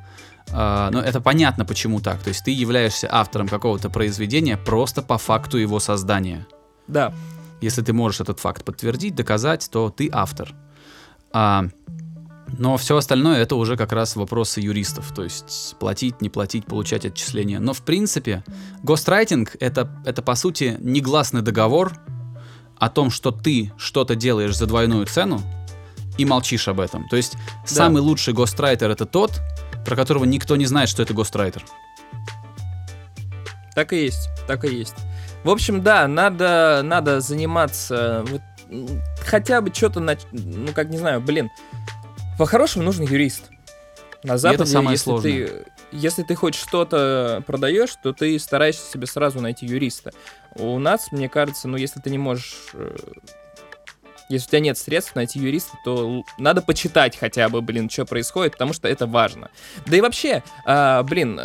[0.51, 2.21] А, но это понятно, почему так.
[2.21, 6.45] То есть ты являешься автором какого-то произведения просто по факту его создания.
[6.87, 7.11] Да,
[7.59, 10.53] Если ты можешь этот факт подтвердить, доказать, то ты автор.
[11.33, 11.65] А,
[12.55, 15.11] но все остальное это уже как раз вопросы юристов.
[15.15, 17.59] То есть платить, не платить, получать отчисления.
[17.59, 18.43] Но в принципе,
[18.83, 21.93] гострайтинг это, это по сути негласный договор
[22.77, 25.41] о том, что ты что-то делаешь за двойную цену
[26.17, 27.07] и молчишь об этом.
[27.09, 29.41] То есть самый лучший гострайтер это тот,
[29.85, 31.63] про которого никто не знает, что это гострайтер.
[33.75, 34.95] Так и есть, так и есть.
[35.43, 38.41] В общем, да, надо, надо заниматься вот,
[39.23, 41.49] хотя бы что-то, нач- ну как не знаю, блин,
[42.37, 43.49] по-хорошему нужен юрист.
[44.23, 45.47] На Западе, самое если сложное.
[45.47, 50.11] ты, если ты хоть что-то продаешь, то ты стараешься себе сразу найти юриста.
[50.55, 52.95] У нас, мне кажется, ну если ты не можешь, э,
[54.29, 58.53] если у тебя нет средств найти юриста, то надо почитать хотя бы, блин, что происходит,
[58.53, 59.49] потому что это важно.
[59.85, 61.39] Да и вообще, а, блин,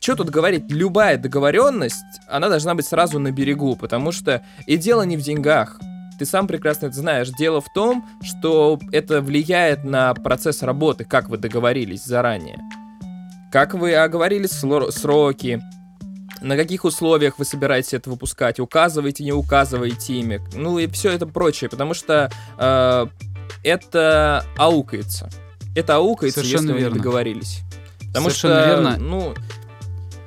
[0.00, 5.02] что тут говорить, любая договоренность, она должна быть сразу на берегу, потому что и дело
[5.02, 5.78] не в деньгах.
[6.18, 7.28] Ты сам прекрасно это знаешь.
[7.30, 12.58] Дело в том, что это влияет на процесс работы, как вы договорились заранее.
[13.50, 15.60] как вы оговорили сроки,
[16.40, 21.26] на каких условиях вы собираетесь это выпускать, указываете, не указываете ими, ну и все это
[21.26, 23.06] прочее, потому что э,
[23.62, 25.28] это аукается.
[25.74, 26.94] Это аукается, Совершенно если вы верно.
[26.94, 27.60] не договорились.
[28.08, 28.96] Потому Совершенно что, верно.
[28.98, 29.34] ну,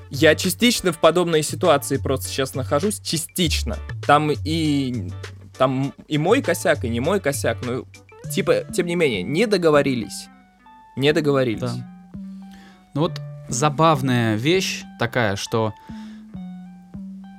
[0.10, 3.78] я частично в подобной ситуации просто сейчас нахожусь, частично.
[4.06, 5.12] Там и
[5.58, 7.84] там и мой косяк, и не мой косяк, но
[8.32, 10.28] типа, тем не менее, не договорились.
[10.96, 11.62] Не договорились.
[11.62, 12.12] Да.
[12.94, 15.74] Ну вот забавная вещь такая, что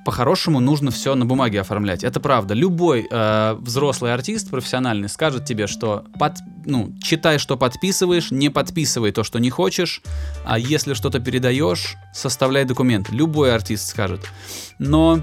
[0.05, 2.05] по-хорошему нужно все на бумаге оформлять.
[2.05, 2.55] Это правда.
[2.55, 9.13] Любой э, взрослый артист профессиональный скажет тебе, что под, ну, читай, что подписываешь, не подписывай
[9.13, 10.03] то, что не хочешь,
[10.45, 13.11] а если что-то передаешь, составляй документ.
[13.11, 14.21] Любой артист скажет.
[14.79, 15.21] Но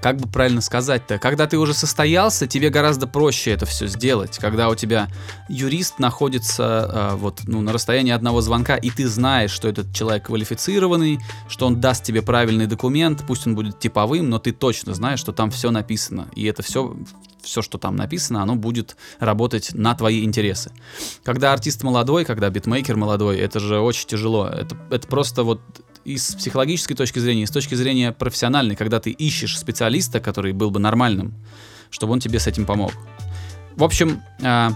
[0.00, 4.68] как бы правильно сказать-то, когда ты уже состоялся, тебе гораздо проще это все сделать, когда
[4.68, 5.08] у тебя
[5.48, 10.26] юрист находится э, вот ну, на расстоянии одного звонка, и ты знаешь, что этот человек
[10.26, 15.20] квалифицированный, что он даст тебе правильный документ, пусть он будет типовым, но ты точно знаешь,
[15.20, 16.96] что там все написано, и это все
[17.42, 20.70] все, что там написано, оно будет работать на твои интересы.
[21.24, 24.46] Когда артист молодой, когда битмейкер молодой, это же очень тяжело.
[24.46, 25.60] Это, это просто вот
[26.08, 30.52] и с психологической точки зрения, и с точки зрения профессиональной, когда ты ищешь специалиста, который
[30.52, 31.34] был бы нормальным,
[31.90, 32.92] чтобы он тебе с этим помог.
[33.76, 34.70] В общем, э,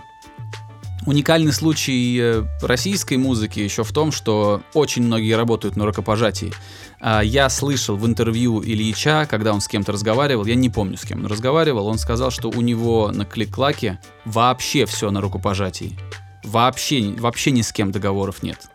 [1.06, 6.52] уникальный случай э, российской музыки еще в том, что очень многие работают на рукопожатии.
[7.00, 11.02] А, Я слышал в интервью Ильича, когда он с кем-то разговаривал, я не помню, с
[11.02, 15.98] кем он разговаривал, он сказал, что у него на клик-клаке вообще все на рукопожатии.
[16.44, 18.71] Вообще, вообще ни с кем договоров нет.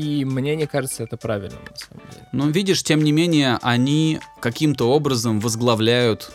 [0.00, 2.26] И мне не кажется это правильным, на самом деле.
[2.32, 6.30] Но видишь, тем не менее, они каким-то образом возглавляют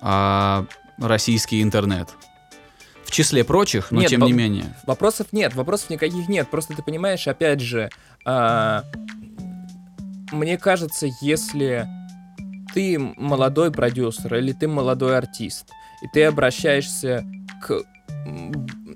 [0.00, 0.66] а,
[0.98, 2.08] российский интернет.
[3.04, 4.76] В числе прочих, но Нет, тем не менее.
[4.86, 6.50] Вопросов нет, вопросов никаких нет.
[6.50, 7.90] Просто ты понимаешь, опять же,
[8.24, 8.82] а,
[10.32, 11.86] мне кажется, если
[12.74, 15.66] ты молодой продюсер или ты молодой артист,
[16.02, 17.24] и ты обращаешься
[17.62, 17.84] к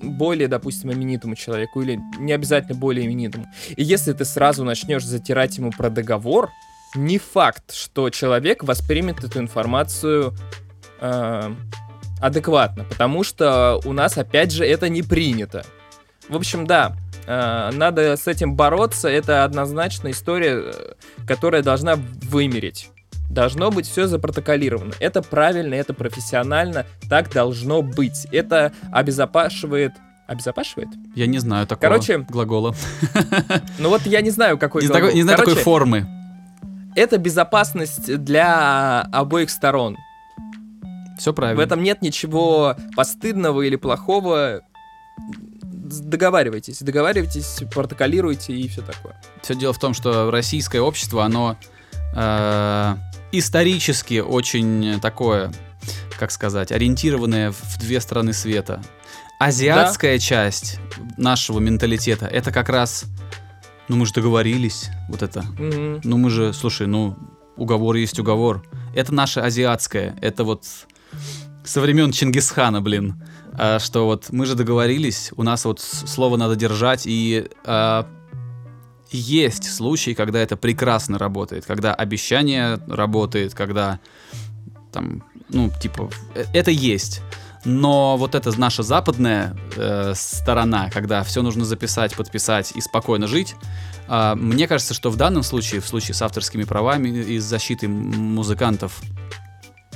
[0.02, 5.56] более, допустим, именитому человеку, или не обязательно более именитому, и если ты сразу начнешь затирать
[5.58, 6.50] ему про договор,
[6.94, 10.34] не факт, что человек воспримет эту информацию
[11.00, 11.54] э,
[12.20, 15.64] адекватно, потому что у нас, опять же, это не принято.
[16.28, 20.92] В общем, да, э, надо с этим бороться, это однозначно история, э,
[21.26, 22.90] которая должна вымереть.
[23.34, 24.94] Должно быть все запротоколировано.
[25.00, 28.26] Это правильно, это профессионально, так должно быть.
[28.30, 29.92] Это обезопашивает...
[30.26, 30.88] Обезопашивает?
[31.16, 32.74] Я не знаю такого Короче, глагола.
[33.78, 35.08] Ну вот я не знаю, какой Не, глагол.
[35.08, 36.06] такой- не знаю такой Короче, формы.
[36.94, 39.96] это безопасность для обоих сторон.
[41.18, 41.60] Все правильно.
[41.60, 44.62] В этом нет ничего постыдного или плохого.
[45.60, 49.20] Договаривайтесь, договаривайтесь, протоколируйте и все такое.
[49.42, 51.56] Все дело в том, что российское общество, оно
[52.16, 52.94] э,
[53.38, 55.52] исторически очень такое,
[56.18, 58.82] как сказать, ориентированное в две стороны света.
[59.38, 60.78] Азиатская часть
[61.16, 63.04] нашего менталитета, это как раз,
[63.88, 65.42] ну мы же договорились, вот это.
[65.42, 66.00] Мгм.
[66.04, 67.16] Ну мы же, слушай, ну
[67.56, 68.64] уговор есть уговор.
[68.94, 70.64] Это наше азиатское, это вот
[71.64, 73.22] со времен Чингисхана, блин.
[73.56, 78.06] А, что вот мы же договорились, у нас вот слово надо держать, и а,
[79.14, 84.00] есть случаи, когда это прекрасно работает, когда обещание работает, когда
[84.92, 87.22] там, ну, типа, э, это есть.
[87.64, 93.54] Но вот эта наша западная э, сторона, когда все нужно записать, подписать и спокойно жить,
[94.06, 97.86] а, мне кажется, что в данном случае, в случае с авторскими правами и с защитой
[97.86, 99.00] музыкантов,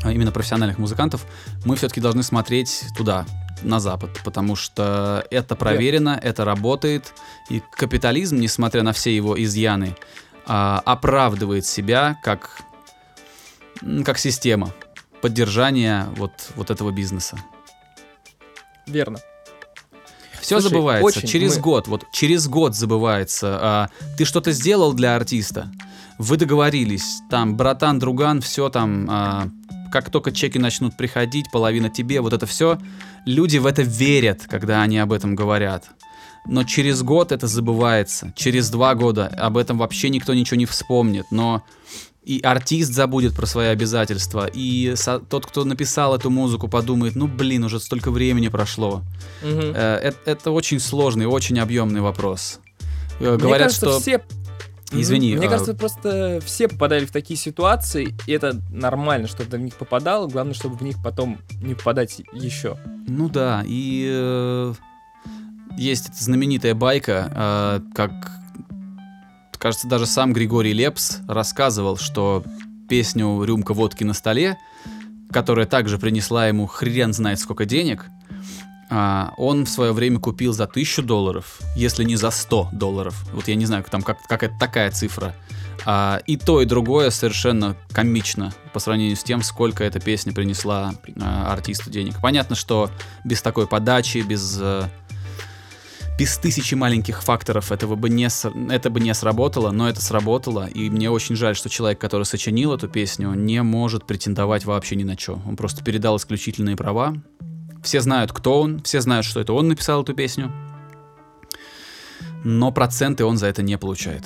[0.02, 1.26] а именно профессиональных музыкантов,
[1.64, 3.26] мы все-таки должны смотреть туда,
[3.62, 7.12] на Запад, потому что это проверено, это работает,
[7.50, 9.96] и капитализм, несмотря на все его изъяны,
[10.46, 12.62] а, оправдывает себя как,
[14.04, 14.72] как система
[15.20, 17.38] поддержания вот, вот этого бизнеса.
[18.86, 19.18] Верно.
[20.40, 21.18] Все Слушай, забывается.
[21.18, 23.58] очень через мы- год, вот через год забывается.
[23.60, 25.70] А, ты что-то сделал для артиста,
[26.18, 29.48] вы договорились, там, братан, друган, все там, а,
[29.92, 32.78] как только чеки начнут приходить, половина тебе, вот это все,
[33.24, 35.84] люди в это верят, когда они об этом говорят.
[36.46, 41.26] Но через год это забывается, через два года об этом вообще никто ничего не вспомнит,
[41.30, 41.62] но
[42.24, 47.26] и артист забудет про свои обязательства, и со- тот, кто написал эту музыку, подумает, ну
[47.26, 49.02] блин, уже столько времени прошло.
[49.42, 49.72] Мгм.
[49.74, 52.60] Э, Это, это очень сложный, очень объемный вопрос.
[53.20, 54.00] Э, Мне Говорят, кажется, что...
[54.00, 54.22] все...
[54.90, 59.58] Извини, Мне а- кажется, просто все попадали в такие ситуации, и это нормально, что ты
[59.58, 62.78] в них попадал, главное, чтобы в них потом не попадать еще.
[63.06, 64.74] Ну да, и э,
[65.76, 68.38] есть эта знаменитая байка, э, как
[69.58, 72.44] кажется, даже сам Григорий Лепс рассказывал, что
[72.88, 74.56] песню «Рюмка водки на столе»,
[75.30, 78.06] которая также принесла ему хрен знает сколько денег,
[78.90, 83.14] а, он в свое время купил за тысячу долларов, если не за 100 долларов.
[83.32, 85.34] Вот я не знаю, там как, как это такая цифра.
[85.84, 90.94] А, и то, и другое совершенно комично по сравнению с тем, сколько эта песня принесла
[91.20, 92.14] а, артисту денег.
[92.20, 92.90] Понятно, что
[93.24, 94.88] без такой подачи, без, а,
[96.18, 98.28] без тысячи маленьких факторов этого бы не,
[98.72, 100.66] это бы не сработало, но это сработало.
[100.66, 105.04] И мне очень жаль, что человек, который сочинил эту песню, не может претендовать вообще ни
[105.04, 105.40] на что.
[105.46, 107.14] Он просто передал исключительные права.
[107.82, 110.52] Все знают, кто он, все знают, что это он написал эту песню.
[112.44, 114.24] Но проценты он за это не получает.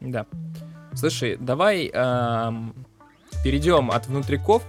[0.00, 0.26] Да.
[0.94, 2.74] Слушай, давай эм,
[3.44, 4.62] перейдем от внутриков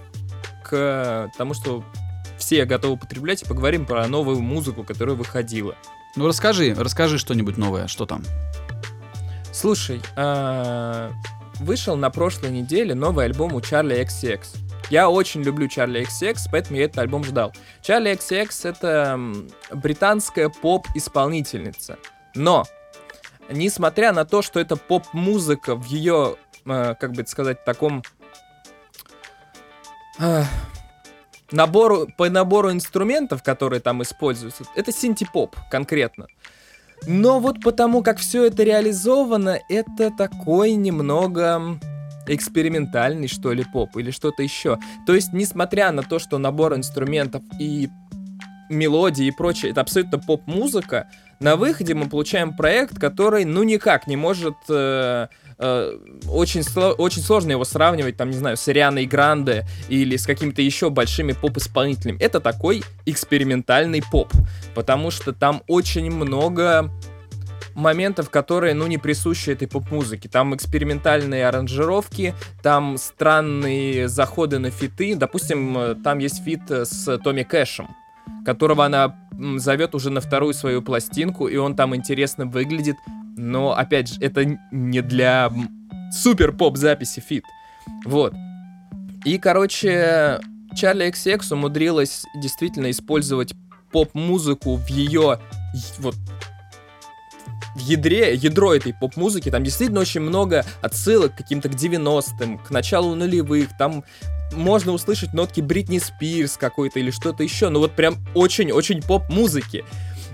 [0.64, 1.84] к тому, что
[2.38, 5.74] все готовы потреблять, и поговорим про новую музыку, которая выходила.
[6.16, 8.22] Ну расскажи, расскажи что-нибудь новое, что там?
[9.52, 11.10] Слушай, э,
[11.60, 14.44] вышел на прошлой неделе новый альбом у Charlie XX.
[14.92, 17.54] Я очень люблю Charlie XX, поэтому я этот альбом ждал.
[17.80, 19.18] Charlie XX это
[19.74, 21.96] британская поп-исполнительница.
[22.34, 22.66] Но
[23.48, 28.02] несмотря на то, что это поп-музыка в ее, э, как бы сказать, таком
[30.20, 30.42] э,
[31.50, 36.26] набору, по набору инструментов, которые там используются, это синти-поп конкретно.
[37.06, 41.80] Но вот потому, как все это реализовано, это такой немного
[42.26, 44.78] экспериментальный, что ли, поп или что-то еще.
[45.06, 47.88] То есть, несмотря на то, что набор инструментов и
[48.68, 51.08] мелодии и прочее, это абсолютно поп-музыка,
[51.40, 54.54] на выходе мы получаем проект, который, ну, никак не может...
[54.68, 55.26] Э,
[55.58, 60.24] э, очень, сло- очень сложно его сравнивать, там, не знаю, с Арианой Гранде или с
[60.24, 62.18] какими-то еще большими поп-исполнителями.
[62.18, 64.32] Это такой экспериментальный поп,
[64.74, 66.90] потому что там очень много
[67.74, 70.28] моментов, которые, ну, не присущи этой поп-музыке.
[70.28, 75.14] Там экспериментальные аранжировки, там странные заходы на фиты.
[75.14, 77.88] Допустим, э, там есть фит с Томми Кэшем
[78.44, 79.16] которого она
[79.56, 82.96] зовет уже на вторую свою пластинку, и он там интересно выглядит,
[83.36, 85.50] но, опять же, это не для
[86.12, 87.44] супер поп записи фит.
[88.04, 88.34] Вот.
[89.24, 90.40] И, короче,
[90.74, 93.54] Charli XCX умудрилась действительно использовать
[93.90, 95.38] поп-музыку в ее
[95.98, 96.16] вот
[97.74, 102.70] в ядре, ядро этой поп-музыки, там действительно очень много отсылок к каким-то к 90-м, к
[102.70, 104.04] началу нулевых, там
[104.52, 109.84] можно услышать нотки Бритни Спирс какой-то или что-то еще, ну вот прям очень-очень поп-музыки.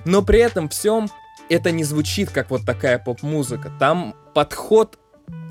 [0.04, 1.08] Но при этом всем
[1.48, 3.72] это не звучит как вот такая поп-музыка.
[3.78, 4.98] Там подход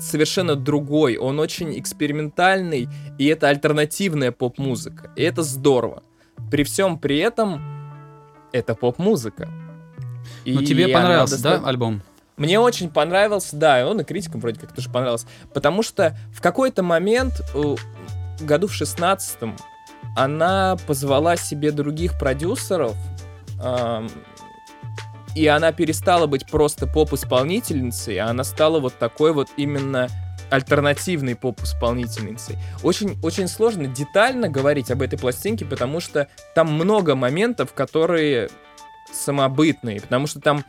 [0.00, 5.10] совершенно другой, он очень экспериментальный, и это альтернативная поп-музыка.
[5.16, 6.02] И это здорово.
[6.50, 7.60] При всем при этом
[8.52, 9.48] это поп-музыка.
[10.44, 11.62] Ну тебе понравился, достаточно...
[11.62, 12.02] да, альбом?
[12.36, 16.40] Мне очень понравился, да, и он и критикам вроде как тоже понравился, потому что в
[16.40, 17.76] какой-то момент э,
[18.40, 19.56] году в шестнадцатом
[20.16, 22.96] она позвала себе других продюсеров,
[23.60, 24.08] эм,
[25.34, 30.08] и она перестала быть просто поп-исполнительницей, а она стала вот такой вот именно
[30.50, 32.56] альтернативной поп-исполнительницей.
[32.82, 38.48] Очень, очень сложно детально говорить об этой пластинке, потому что там много моментов, которые
[39.12, 40.64] самобытные, потому что там,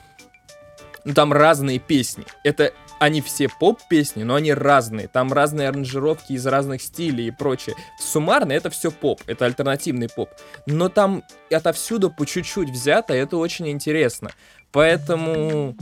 [1.05, 2.25] ну, там разные песни.
[2.43, 5.07] Это они все поп-песни, но они разные.
[5.07, 7.75] Там разные аранжировки из разных стилей и прочее.
[7.99, 10.29] Суммарно это все поп, это альтернативный поп.
[10.65, 14.31] Но там отовсюду по чуть-чуть взято, это очень интересно.
[14.71, 15.75] Поэтому...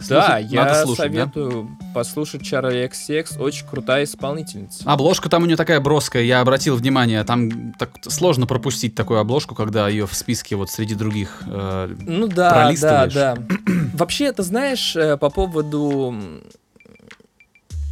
[0.00, 1.86] Слушать, да, я слушать, советую да?
[1.94, 4.82] послушать Чарли XX, очень крутая исполнительница.
[4.90, 9.54] Обложка там у нее такая броская, я обратил внимание, там так сложно пропустить такую обложку,
[9.54, 13.36] когда ее в списке вот среди других э, Ну да, да, да.
[13.94, 16.14] Вообще, это знаешь, э, по поводу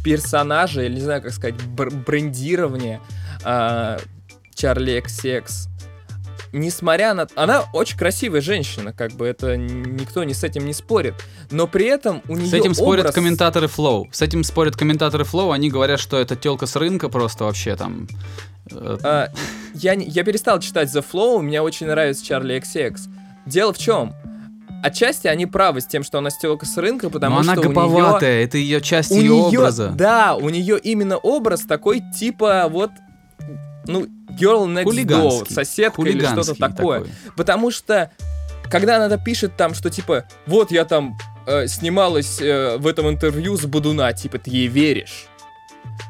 [0.03, 3.01] персонажа, или не знаю, как сказать, брендирования
[3.45, 3.99] э,
[4.55, 5.68] Чарли XX,
[6.51, 7.27] несмотря на...
[7.35, 11.15] Она очень красивая женщина, как бы это никто не с этим не спорит.
[11.51, 12.77] Но при этом у нее С этим образ...
[12.77, 14.05] спорят комментаторы Flow.
[14.11, 15.53] С этим спорят комментаторы Flow.
[15.53, 18.07] Они говорят, что это телка с рынка просто вообще там...
[18.71, 19.27] Э, а,
[19.73, 22.97] я, я перестал читать The Flow, мне очень нравится Чарли XX.
[23.45, 24.13] Дело в чем?
[24.81, 28.37] Отчасти они правы с тем, что она стелка с рынка, потому Но что она гоповатая,
[28.37, 28.43] нее...
[28.45, 29.89] это ее часть ее образа.
[29.89, 32.91] Да, у нее именно образ такой типа вот,
[33.87, 34.07] ну,
[34.39, 36.99] girl next door, соседка или что-то такое.
[36.99, 37.13] Такой.
[37.35, 38.11] Потому что,
[38.69, 43.57] когда она пишет там, что типа, вот я там э, снималась э, в этом интервью
[43.57, 45.27] с Будуна, типа, ты ей веришь.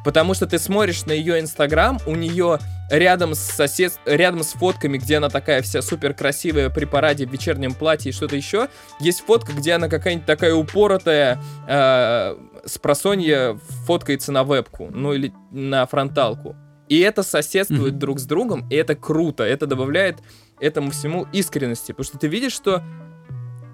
[0.03, 2.59] Потому что ты смотришь на ее инстаграм, у нее
[2.89, 3.93] рядом с сосед...
[4.05, 8.13] рядом с фотками, где она такая вся супер красивая при параде в вечернем платье и
[8.13, 8.69] что-то еще,
[8.99, 15.33] есть фотка, где она какая-нибудь такая упоротая э, с просонья фоткается на вебку, ну или
[15.51, 16.55] на фронталку.
[16.89, 17.99] И это соседствует Мгм.
[17.99, 20.17] друг с другом, и это круто, это добавляет
[20.59, 22.83] этому всему искренности, потому что ты видишь, что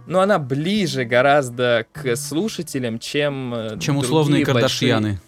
[0.06, 3.54] ну, она ближе гораздо к слушателям, чем...
[3.56, 5.20] э, Чем условные другие большие- Кардашьяны.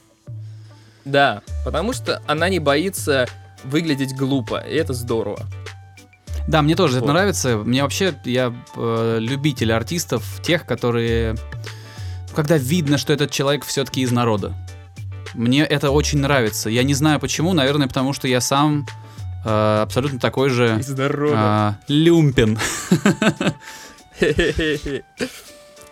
[1.06, 3.26] Да, потому что она не боится
[3.64, 5.40] выглядеть глупо, и это здорово.
[6.48, 7.14] Да, мне тоже это Вот.
[7.14, 7.58] нравится.
[7.58, 11.36] Мне вообще, я э, любитель артистов, тех, которые...
[12.36, 14.54] Когда видно, что этот человек все-таки из народа.
[15.38, 16.70] Мне это очень нравится.
[16.70, 18.86] Я не знаю почему, наверное, потому что я сам
[19.46, 21.34] э, абсолютно такой же Здорово.
[21.38, 22.58] а, люмпен.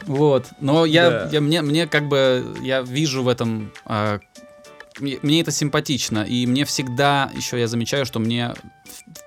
[0.06, 0.48] Вот.
[0.60, 1.30] Но я, Да.
[1.32, 3.72] я мне, мне как бы я вижу в этом.
[3.86, 4.20] а,
[5.00, 6.24] мне, мне это симпатично.
[6.24, 8.54] И мне всегда, еще я замечаю, что мне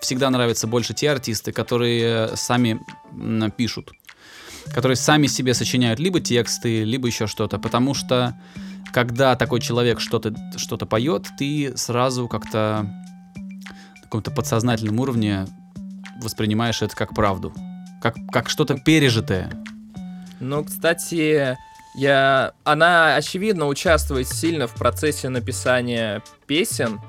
[0.01, 2.81] всегда нравятся больше те артисты, которые сами
[3.57, 3.93] пишут.
[4.73, 7.59] Которые сами себе сочиняют либо тексты, либо еще что-то.
[7.59, 8.39] Потому что
[8.93, 12.87] когда такой человек что-то что поет, ты сразу как-то
[13.37, 15.47] на каком-то подсознательном уровне
[16.23, 17.53] воспринимаешь это как правду.
[18.01, 19.51] Как, как что-то пережитое.
[20.41, 21.57] Ну, кстати,
[21.97, 22.53] я...
[22.65, 27.01] Она, очевидно, участвует сильно в процессе написания песен,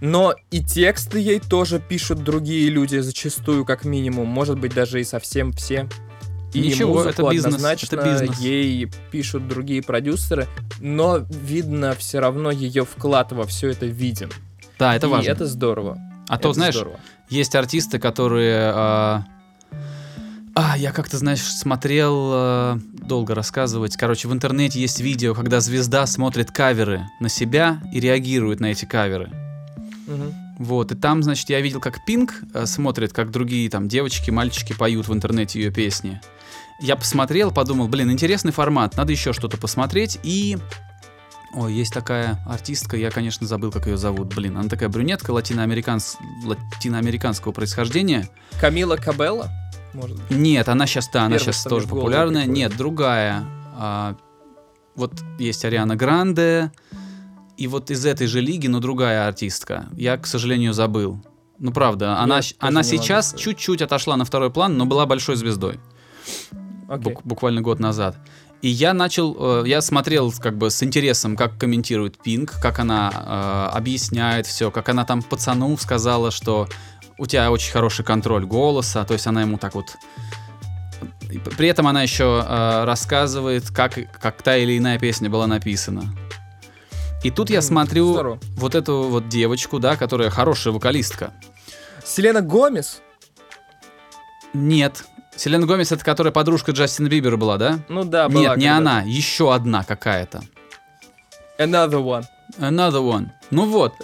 [0.00, 4.26] но и тексты ей тоже пишут другие люди, зачастую, как минимум.
[4.28, 5.88] Может быть, даже и совсем все.
[6.54, 8.38] И Ничего, музыку это бизнес, однозначно это бизнес.
[8.38, 10.46] ей пишут другие продюсеры,
[10.80, 14.30] но видно все равно ее вклад во все это виден.
[14.78, 15.30] Да, это И важно.
[15.30, 15.98] это здорово.
[16.28, 17.00] а то, Это знаешь, здорово.
[17.28, 18.70] есть артисты, которые...
[18.74, 19.24] а,
[20.56, 23.96] А, я как-то, знаешь, смотрел, а, долго рассказывать.
[23.96, 28.84] Короче, в интернете есть видео, когда звезда смотрит каверы на себя и реагирует на эти
[28.84, 29.30] каверы.
[30.06, 30.32] Мгм.
[30.60, 34.72] Вот, и там, значит, я видел, как Пинк э, смотрит, как другие там девочки, мальчики
[34.72, 36.20] поют в интернете ее песни.
[36.80, 40.58] Я посмотрел, подумал, блин, интересный формат, надо еще что-то посмотреть, и...
[41.54, 46.16] Ой, есть такая артистка, я, конечно, забыл, как ее зовут, блин, она такая брюнетка латиноамериканс...
[46.44, 48.28] латиноамериканского происхождения.
[48.60, 49.50] Камила Кабелла?
[49.92, 50.30] Может быть.
[50.36, 52.46] Нет, она сейчас, да, она сейчас тоже популярная.
[52.46, 53.44] Нет, другая.
[53.76, 54.16] А,
[54.96, 56.72] вот есть Ариана Гранде,
[57.56, 59.86] и вот из этой же лиги, но другая артистка.
[59.92, 61.24] Я, к сожалению, забыл.
[61.60, 65.78] Ну, правда, она, она сейчас чуть-чуть отошла на второй план, но была большой звездой.
[66.88, 67.12] Окей.
[67.14, 68.16] бук- буквально год назад.
[68.62, 73.10] И я начал, э, я смотрел как бы с интересом, как комментирует Пинк, как она
[73.72, 76.68] э, объясняет все, как она там пацану сказала, что
[77.18, 79.96] у тебя очень хороший контроль голоса, то есть она ему так вот...
[81.58, 86.04] При этом она еще э, рассказывает, как, как та или иная песня была написана.
[87.22, 88.38] И тут я смотрю здорово.
[88.56, 91.32] вот эту вот девочку, да, которая хорошая вокалистка.
[92.04, 93.00] Селена Гомес?
[94.52, 95.04] Нет.
[95.36, 97.80] Селена Гомес, это которая подружка Джастина Бибера была, да?
[97.88, 100.42] Ну да, была Нет, не она, еще одна какая-то.
[101.58, 102.24] Another one.
[102.58, 103.28] Another one.
[103.50, 103.94] Ну вот.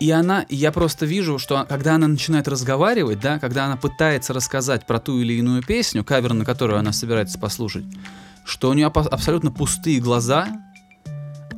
[0.00, 4.86] И она, я просто вижу, что когда она начинает разговаривать, да, когда она пытается рассказать
[4.86, 7.84] про ту или иную песню, кавер, на которую она собирается послушать,
[8.44, 10.48] что у нее абсолютно пустые глаза.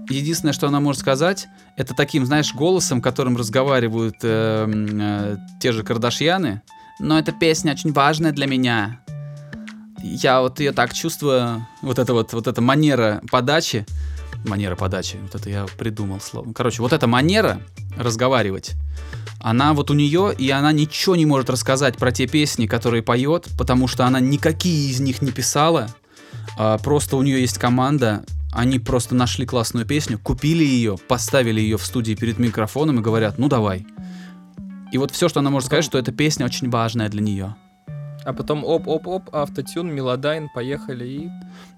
[0.08, 5.82] Единственное, что она может сказать, это таким, знаешь, голосом, которым разговаривают э, э, те же
[5.82, 6.62] Кардашьяны.
[6.98, 9.00] Но эта песня очень важная для меня.
[10.02, 13.86] Я вот ее так чувствую, вот эта вот, вот эта манера подачи,
[14.46, 16.52] манера подачи, вот это я придумал слово.
[16.52, 17.60] Короче, вот эта манера
[17.96, 18.74] разговаривать,
[19.40, 23.48] она вот у нее, и она ничего не может рассказать про те песни, которые поет,
[23.58, 25.88] потому что она никакие из них не писала.
[26.58, 31.76] А, просто у нее есть команда, они просто нашли классную песню, купили ее, поставили ее
[31.76, 33.86] в студии перед микрофоном и говорят, ну давай.
[34.96, 37.54] И вот все, что она может сказать, что эта песня очень важная для нее.
[38.24, 41.30] А потом оп-оп-оп, автотюн, Melodyne, поехали и...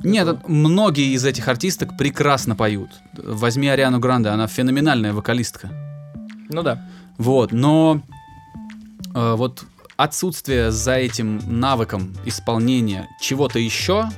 [0.05, 2.91] Нет, многие из этих артисток прекрасно поют.
[3.15, 5.69] Возьми Ариану Гранде, она феноменальная вокалистка.
[6.49, 6.81] Ну да.
[7.17, 8.03] Вот, но
[9.17, 9.65] э, вот
[9.97, 14.11] отсутствие за этим навыком исполнения чего-то еще,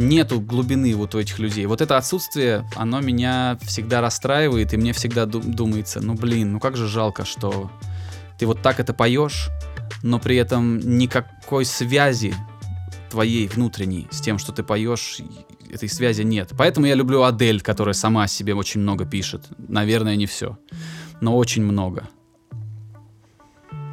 [0.00, 1.66] нету глубины вот у этих людей.
[1.66, 6.60] Вот это отсутствие, оно меня всегда расстраивает, и мне всегда ду- думается, ну блин, ну
[6.60, 7.70] как же жалко, что
[8.38, 9.48] ты вот так это поешь,
[10.02, 12.34] но при этом никакой связи
[13.10, 15.20] твоей внутренней с тем, что ты поешь,
[15.70, 16.52] этой связи нет.
[16.56, 19.48] Поэтому я люблю Адель, которая сама себе очень много пишет.
[19.68, 20.58] Наверное, не все,
[21.20, 22.08] но очень много.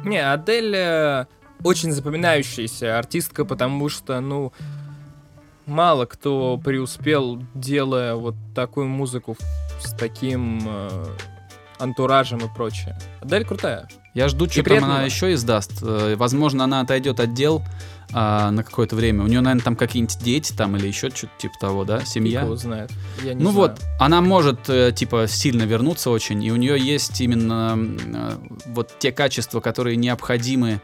[0.04, 1.26] Не, Адель э,
[1.62, 4.52] очень запоминающаяся артистка, потому что, ну,
[5.68, 9.36] мало кто преуспел, делая вот такую музыку
[9.80, 11.04] с таким э,
[11.78, 12.98] антуражем и прочее.
[13.20, 13.88] Адель крутая.
[14.14, 15.72] Я жду, что там она еще издаст.
[15.82, 17.62] Э, Возможно, она отойдет от дел
[18.12, 19.22] а, на какое-то время.
[19.22, 22.04] У нее, наверное, там какие-нибудь дети там или еще что-то типа того, да?
[22.04, 22.40] Семья.
[22.40, 22.90] его знает.
[23.22, 23.68] Я не Ну знаю.
[23.68, 28.98] вот, она может, э, типа, сильно вернуться очень, и у нее есть именно э, вот
[28.98, 30.80] те качества, которые необходимы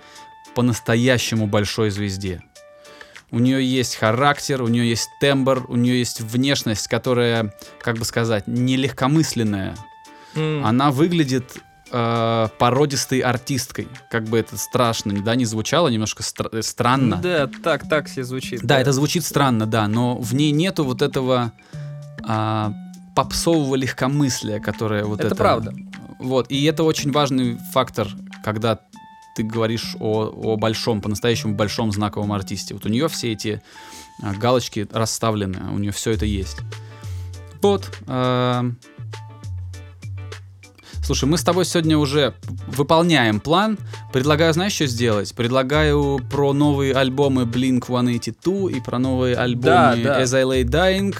[0.54, 2.42] по-настоящему большой звезде.
[3.34, 8.04] У нее есть характер, у нее есть тембр, у нее есть внешность, которая, как бы
[8.04, 9.74] сказать, нелегкомысленная.
[10.36, 11.56] М, Она выглядит
[11.90, 13.88] э, породистой артисткой.
[14.10, 17.16] Как бы это страшно, да, не звучало, немножко стра- э, странно.
[17.22, 18.60] Да, так, так все звучит.
[18.62, 21.52] Да, это звучит странно, да, но в ней нету вот этого
[22.26, 22.72] а,
[23.14, 25.28] попсового легкомыслия, которое вот это...
[25.28, 25.72] Это правда.
[26.20, 28.08] Вот, и это очень важный фактор,
[28.44, 28.78] когда
[29.34, 32.74] ты говоришь о, о большом, по-настоящему большом знаковом артисте.
[32.74, 33.62] Вот у нее все эти
[34.22, 36.58] а, галочки расставлены, у нее все это есть.
[37.60, 37.90] Вот.
[38.06, 38.64] а,
[41.04, 42.34] Слушай, мы с тобой сегодня уже
[42.66, 43.76] выполняем план.
[44.10, 45.34] Предлагаю, знаешь, что сделать?
[45.34, 50.22] Предлагаю про новые альбомы Blink-182 и про новые альбомы да.
[50.22, 51.14] As I Lay Dying.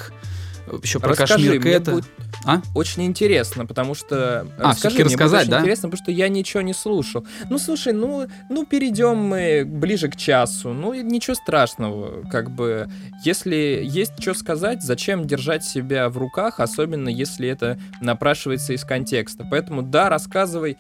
[0.83, 1.91] Еще про Расскажи, Кашмир Кэта.
[1.93, 2.05] будет
[2.45, 2.61] А?
[2.75, 4.47] очень интересно, потому что...
[4.59, 5.61] А, Расскажи, мне рассказать, очень да?
[5.61, 7.27] интересно, потому что я ничего не слушал.
[7.51, 10.73] Ну, слушай, ну, ну перейдем мы ближе к часу.
[10.73, 12.29] Ну, и ничего страшного.
[12.31, 12.89] Как бы,
[13.25, 19.47] если есть что сказать, зачем держать себя в руках, особенно если это напрашивается из контекста.
[19.51, 20.79] Поэтому, да, рассказывай.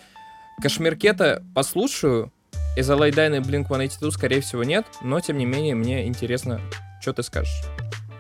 [0.63, 2.33] Кашмиркета послушаю.
[2.77, 4.85] Из Алайдайна и Blink-182, скорее всего, нет.
[5.01, 6.61] Но, тем не менее, мне интересно,
[7.01, 7.63] что ты скажешь.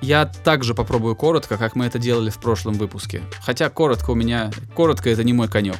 [0.05, 3.22] Я также попробую коротко, как мы это делали в прошлом выпуске.
[3.40, 4.50] Хотя коротко у меня...
[4.74, 5.78] Коротко это не мой конек.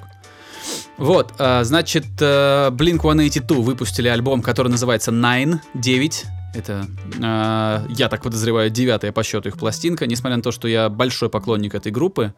[0.97, 6.25] Вот, а, значит, э, Blink-182 выпустили альбом, который называется Nine, 9.
[6.55, 6.87] Это,
[7.21, 10.07] э, я так подозреваю, девятая по счету их пластинка.
[10.07, 12.33] Несмотря на то, что я большой поклонник этой группы,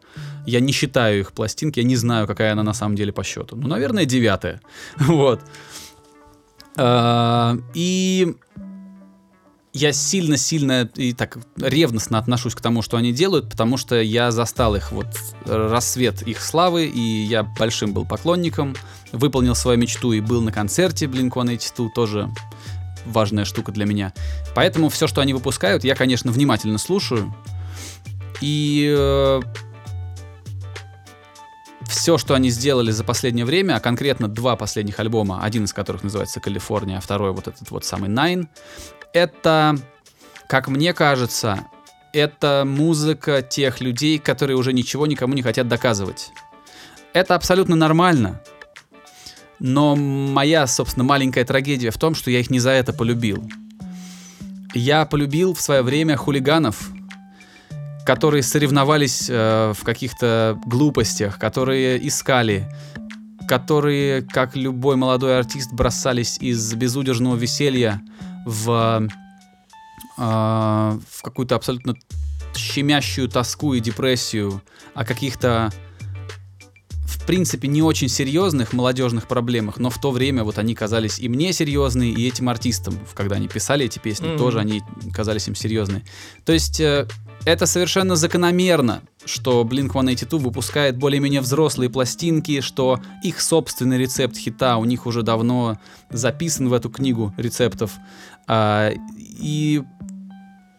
[0.45, 3.55] я не считаю их пластинки, я не знаю, какая она на самом деле по счету.
[3.55, 4.59] Ну, наверное, девятая.
[4.97, 5.39] Вот.
[7.73, 8.35] И
[9.77, 14.75] я сильно-сильно и так ревностно отношусь к тому, что они делают, потому что я застал
[14.75, 15.07] их вот
[15.45, 18.75] рассвет их славы, и я большим был поклонником,
[19.11, 22.29] выполнил свою мечту и был на концерте Blink-182, тоже
[23.05, 24.13] важная штука для меня.
[24.55, 27.33] Поэтому все, что они выпускают, я, конечно, внимательно слушаю.
[28.41, 29.41] И э,
[31.87, 36.03] все, что они сделали за последнее время, а конкретно два последних альбома, один из которых
[36.03, 38.47] называется «Калифорния», а второй вот этот вот самый «Nine»,
[39.13, 39.77] это,
[40.47, 41.65] как мне кажется,
[42.13, 46.31] это музыка тех людей, которые уже ничего никому не хотят доказывать.
[47.13, 48.41] Это абсолютно нормально.
[49.59, 53.47] Но моя, собственно, маленькая трагедия в том, что я их не за это полюбил.
[54.73, 56.89] Я полюбил в свое время хулиганов,
[58.05, 62.69] которые соревновались э, в каких-то глупостях, которые искали,
[63.47, 68.01] которые, как любой молодой артист, бросались из безудержного веселья
[68.47, 69.07] в,
[70.17, 71.95] э, в какую-то абсолютно
[72.55, 74.61] щемящую тоску и депрессию
[74.95, 75.69] о каких-то
[77.03, 81.27] в принципе не очень серьезных молодежных проблемах, но в то время вот они казались и
[81.27, 84.37] мне серьезные, и этим артистам, когда они писали эти песни, Мгм.
[84.37, 84.81] тоже они
[85.13, 86.05] казались им серьезные.
[86.45, 87.05] То есть э,
[87.43, 94.85] это совершенно закономерно, что Blink-182 выпускает более-менее взрослые пластинки, что их собственный рецепт хита у
[94.85, 95.77] них уже давно
[96.09, 97.91] записан в эту книгу рецептов.
[98.47, 99.83] А, и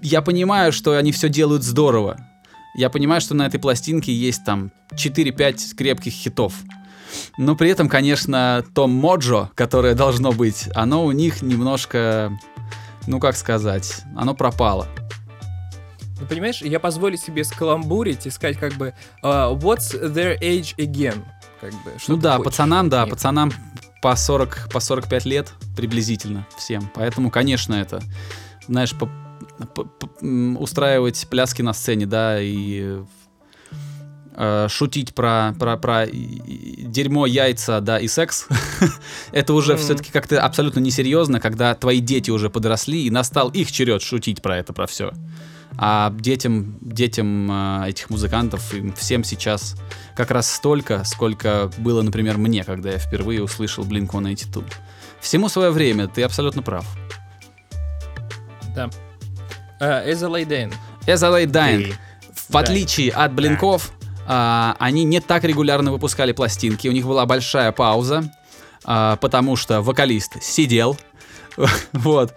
[0.01, 2.19] я понимаю, что они все делают здорово.
[2.77, 6.55] Я понимаю, что на этой пластинке есть там 4-5 крепких хитов.
[7.37, 12.31] Но при этом, конечно, то моджо, которое должно быть, оно у них немножко,
[13.07, 14.87] ну как сказать, оно пропало.
[16.21, 18.93] Ну, понимаешь, я позволю себе скаламбурить и сказать как бы
[19.23, 21.23] а, What's their age again?
[21.61, 22.53] Как бы, что ну да, хочешь?
[22.53, 23.11] пацанам, да, Нет.
[23.11, 23.53] пацанам
[24.03, 26.91] по 40, по 45 лет приблизительно всем.
[26.95, 28.03] Поэтому, конечно, это,
[28.67, 29.11] знаешь, по-
[29.75, 30.25] по- по-
[30.59, 32.99] устраивать пляски на сцене, да, и
[34.37, 38.47] э, шутить про, про, про дерьмо, яйца, да, и секс,
[39.33, 39.83] это уже Мгм.
[39.83, 44.57] все-таки как-то абсолютно несерьезно, когда твои дети уже подросли, и настал их черед шутить про
[44.59, 45.13] это, про все.
[45.77, 47.51] А детям, детям
[47.83, 49.77] э, этих музыкантов, им всем сейчас
[50.17, 54.65] как раз столько, сколько было, например, мне, когда я впервые услышал Blink-182.
[55.21, 56.87] Всему свое время, ты абсолютно прав.
[58.75, 58.91] Да.
[59.81, 60.75] А, As a Lay Down.
[61.07, 61.95] As I Lay Dying,
[62.49, 63.93] в отличие от Блинков,
[64.27, 68.31] а, они не так регулярно выпускали пластинки, у них была большая пауза,
[68.85, 70.99] а, потому что вокалист сидел,
[71.93, 72.35] вот.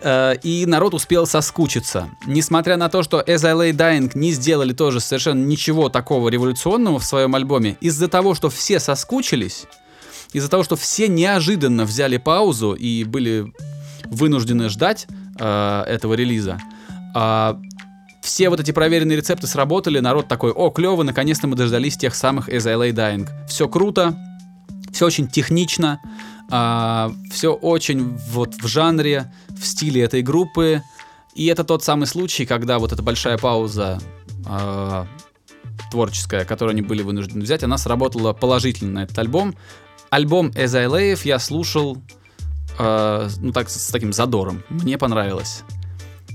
[0.00, 2.08] Э, и народ успел соскучиться.
[2.26, 6.98] Несмотря на то, что As I Lay Dying не сделали тоже совершенно ничего такого революционного
[6.98, 9.66] в своем альбоме, из-за того, что все соскучились,
[10.32, 13.52] из-за того, что все неожиданно взяли паузу и были
[14.04, 15.06] вынуждены ждать
[15.38, 16.58] э, этого релиза,
[17.14, 17.54] э,
[18.20, 22.48] все вот эти проверенные рецепты сработали, народ такой, о, клево, наконец-то мы дождались тех самых
[22.48, 23.28] As I Lay Dying.
[23.48, 24.16] Все круто,
[24.92, 26.00] все очень технично,
[26.50, 30.82] а, все очень вот в жанре, в стиле этой группы.
[31.34, 34.00] И это тот самый случай, когда вот эта большая пауза
[34.46, 35.06] а,
[35.90, 39.54] творческая, которую они были вынуждены взять, она сработала положительно на этот альбом.
[40.10, 41.98] Альбом As I Lay я слушал
[42.78, 44.62] э, ну так с таким задором.
[44.70, 45.62] Мне понравилось.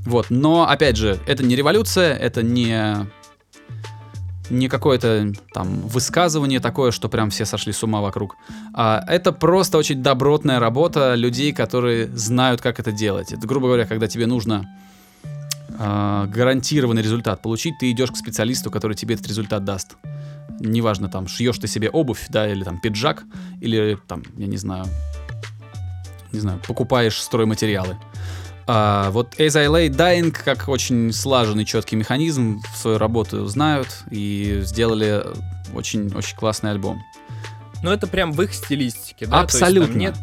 [0.06, 3.08] Вот, но опять же, это не революция, это не
[4.54, 8.38] не какое-то там высказывание такое, что прям все сошли с ума вокруг.
[8.74, 13.34] А, это просто очень добротная работа людей, которые знают, как это делать.
[13.34, 14.70] Это, грубо говоря, когда тебе нужно
[15.80, 19.96] а, гарантированный результат получить, ты идешь к специалисту, который тебе этот результат даст.
[20.60, 23.24] Неважно, там, шьешь ты себе обувь, да, или там пиджак,
[23.60, 24.86] или там, я не знаю,
[26.32, 27.98] не знаю, покупаешь стройматериалы.
[28.66, 33.90] А, вот As I Lay Dying, как очень слаженный, четкий механизм, в свою работу знают
[34.10, 35.24] и сделали
[35.74, 37.02] очень-очень классный альбом.
[37.82, 39.42] Ну, это прям в их стилистике, да?
[39.42, 39.98] Абсолютно.
[39.98, 40.16] нет...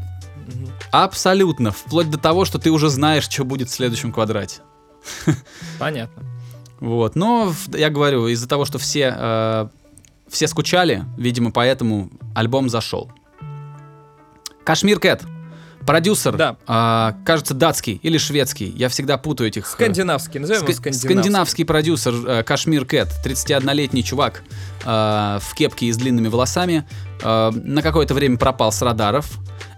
[0.90, 1.70] Абсолютно.
[1.70, 4.60] Вплоть до того, что ты уже знаешь, что будет в следующем квадрате.
[5.78, 6.24] Понятно.
[6.80, 7.14] Вот.
[7.14, 9.68] Но я говорю, из-за того, что все, э,
[10.28, 13.12] все скучали, видимо, поэтому альбом зашел.
[14.64, 15.22] Кашмир Кэт.
[15.86, 16.56] Продюсер, да.
[16.66, 18.68] а, кажется, датский или шведский.
[18.68, 19.66] Я всегда путаю этих...
[19.66, 21.08] Э, скандинавский, назовем его скандинавский.
[21.08, 24.42] Скандинавский продюсер э, Кашмир Кэт, 31-летний чувак
[24.84, 26.86] э, в кепке и с длинными волосами.
[27.22, 29.26] Э, на какое-то время пропал с радаров.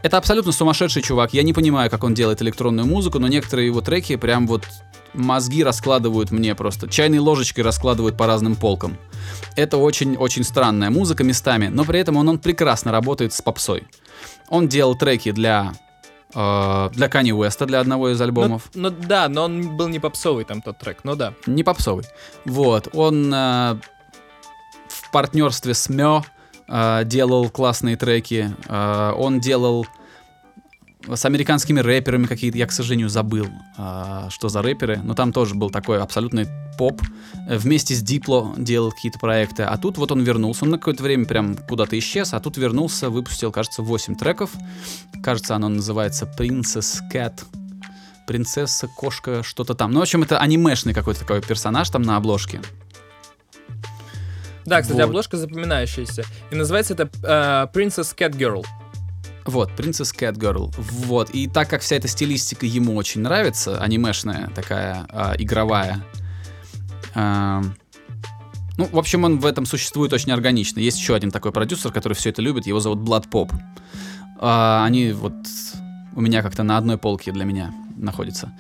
[0.03, 1.33] Это абсолютно сумасшедший чувак.
[1.33, 4.67] Я не понимаю, как он делает электронную музыку, но некоторые его треки прям вот
[5.15, 6.89] мозги раскладывают мне просто.
[6.89, 8.99] Чайной ложечкой раскладывают по разным полкам.
[9.57, 13.85] Это очень-очень странная музыка местами, но при этом он, он прекрасно работает с попсой.
[14.49, 15.73] Он делал треки для
[16.35, 18.71] для Кани Уэста, для одного из альбомов.
[18.75, 21.35] Ну, ну да, но он был не попсовый там тот трек, ну да.
[21.47, 22.05] Не попсовый.
[22.45, 23.79] Вот, он uh,
[24.89, 26.23] в партнерстве с Мё
[26.69, 28.55] uh, делал классные треки.
[28.69, 29.87] он делал
[31.09, 33.47] с американскими рэперами какие-то, я, к сожалению, забыл,
[33.77, 36.47] а, что за рэперы, но там тоже был такой абсолютный
[36.79, 37.01] поп.
[37.49, 41.25] Вместе с Дипло делал какие-то проекты, а тут вот он вернулся, он на какое-то время
[41.25, 44.51] прям куда-то исчез, а тут вернулся, выпустил, кажется, 8 треков.
[45.23, 47.43] Кажется, оно называется Princess Cat.
[48.27, 49.91] Принцесса, кошка, что-то там.
[49.91, 52.61] Ну, в общем, это анимешный какой-то такой персонаж там на обложке.
[54.65, 55.05] Да, кстати, вот.
[55.05, 56.25] обложка запоминающаяся.
[56.53, 58.65] И называется это uh, Princess Cat Girl.
[59.45, 60.73] Вот, Princess Cat Girl.
[60.77, 61.31] Вот.
[61.31, 66.05] И так как вся эта стилистика ему очень нравится, анимешная такая, э, игровая,
[67.15, 67.63] э,
[68.79, 70.81] ну, в общем, он в этом существует очень органично.
[70.81, 73.53] Есть еще один такой продюсер, который все это любит, его зовут Blood Pop.
[74.41, 75.35] Э, они вот
[76.15, 78.53] у меня как-то на одной полке для меня находятся.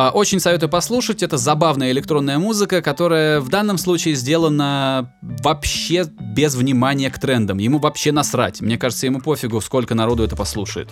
[0.00, 1.24] А, очень советую послушать.
[1.24, 7.58] Это забавная электронная музыка, которая в данном случае сделана вообще без внимания к трендам.
[7.58, 8.60] Ему вообще насрать.
[8.60, 10.90] Мне кажется, ему пофигу, сколько народу это послушает.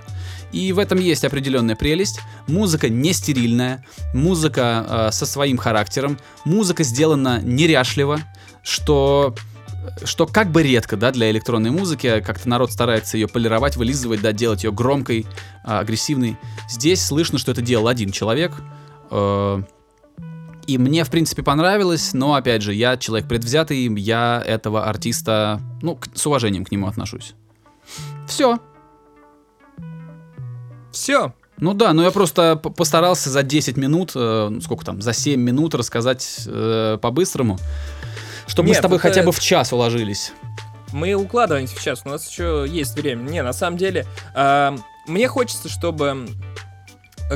[0.50, 2.18] И в этом есть определенная прелесть.
[2.48, 8.18] Музыка не стерильная, музыка э, со своим характером, музыка сделана неряшливо,
[8.64, 9.36] что
[10.04, 14.32] что как бы редко, да, для электронной музыки, как-то народ старается ее полировать, вылизывать, да,
[14.32, 15.26] делать ее громкой,
[15.62, 16.36] агрессивной.
[16.68, 18.52] Здесь слышно, что это делал один человек,
[19.10, 25.98] и мне, в принципе, понравилось, но, опять же, я человек предвзятый, я этого артиста, ну,
[26.14, 27.34] с уважением к нему отношусь.
[28.26, 28.58] Все.
[30.90, 31.32] Все.
[31.58, 35.40] Ну да, но я просто постарался за 10 минут, э, ну, сколько там, за 7
[35.40, 37.58] минут рассказать э, по-быстрому,
[38.46, 39.08] чтобы Нет, мы с тобой это...
[39.08, 40.32] хотя бы в час уложились.
[40.92, 43.22] Мы укладываемся в час, у нас еще есть время.
[43.22, 44.76] Не, на самом деле, э,
[45.06, 46.26] мне хочется, чтобы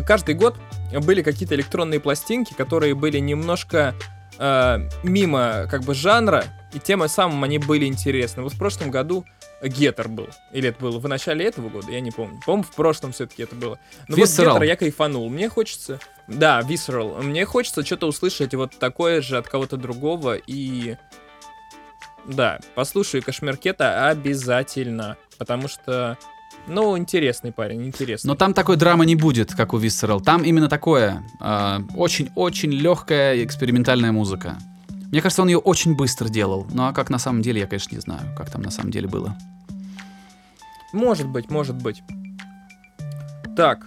[0.06, 0.56] каждый год
[0.98, 3.94] были какие-то электронные пластинки, которые были немножко
[4.38, 8.42] э, мимо как бы жанра, и тем самым они были интересны.
[8.42, 9.24] Вот в прошлом году
[9.62, 10.28] Гетер был.
[10.52, 12.40] Или это было в начале этого года, я не помню.
[12.44, 13.78] По-моему, в прошлом все-таки это было.
[14.08, 14.52] Но Visceral.
[14.52, 15.28] вот Гетер я кайфанул.
[15.28, 16.00] Мне хочется...
[16.26, 17.22] Да, Visceral.
[17.22, 20.36] Мне хочется что-то услышать вот такое же от кого-то другого.
[20.46, 20.96] И...
[22.24, 25.16] Да, послушай Кашмеркета обязательно.
[25.38, 26.16] Потому что
[26.66, 28.28] ну, интересный парень, интересный.
[28.28, 30.22] Но там такой драмы не будет, как у Visceral.
[30.22, 31.22] Там именно такое.
[31.96, 34.58] Очень-очень э, легкая экспериментальная музыка.
[35.10, 36.66] Мне кажется, он ее очень быстро делал.
[36.72, 39.08] Ну а как на самом деле, я, конечно, не знаю, как там на самом деле
[39.08, 39.36] было.
[40.92, 42.02] Может быть, может быть.
[43.56, 43.86] Так.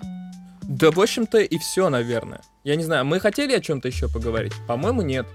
[0.63, 2.41] Да, в общем-то, и все, наверное.
[2.63, 4.53] Я не знаю, мы хотели о чем-то еще поговорить?
[4.67, 5.27] По-моему, нет.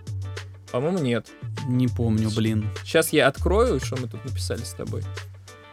[0.72, 1.28] По-моему, нет.
[1.66, 2.68] Не помню, блин.
[2.84, 5.02] Сейчас я открою, что мы тут написали с тобой.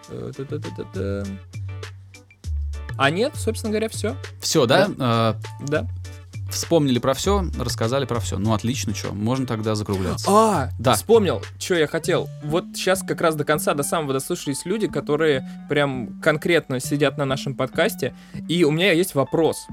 [0.10, 1.26] Э, та-та-та-та-та.
[2.98, 4.16] А нет, собственно говоря, все.
[4.40, 4.90] Все, да?
[5.00, 5.38] А,
[5.68, 5.88] Да.
[6.50, 8.38] вспомнили про все, рассказали про все.
[8.38, 10.28] Ну, отлично, что, можно тогда закругляться.
[10.30, 10.94] А, Да.
[10.94, 12.30] вспомнил, что я хотел.
[12.44, 17.26] Вот сейчас как раз до конца, до самого дослушались люди, которые прям конкретно сидят на
[17.26, 18.16] нашем подкасте.
[18.48, 19.68] И у меня есть вопрос.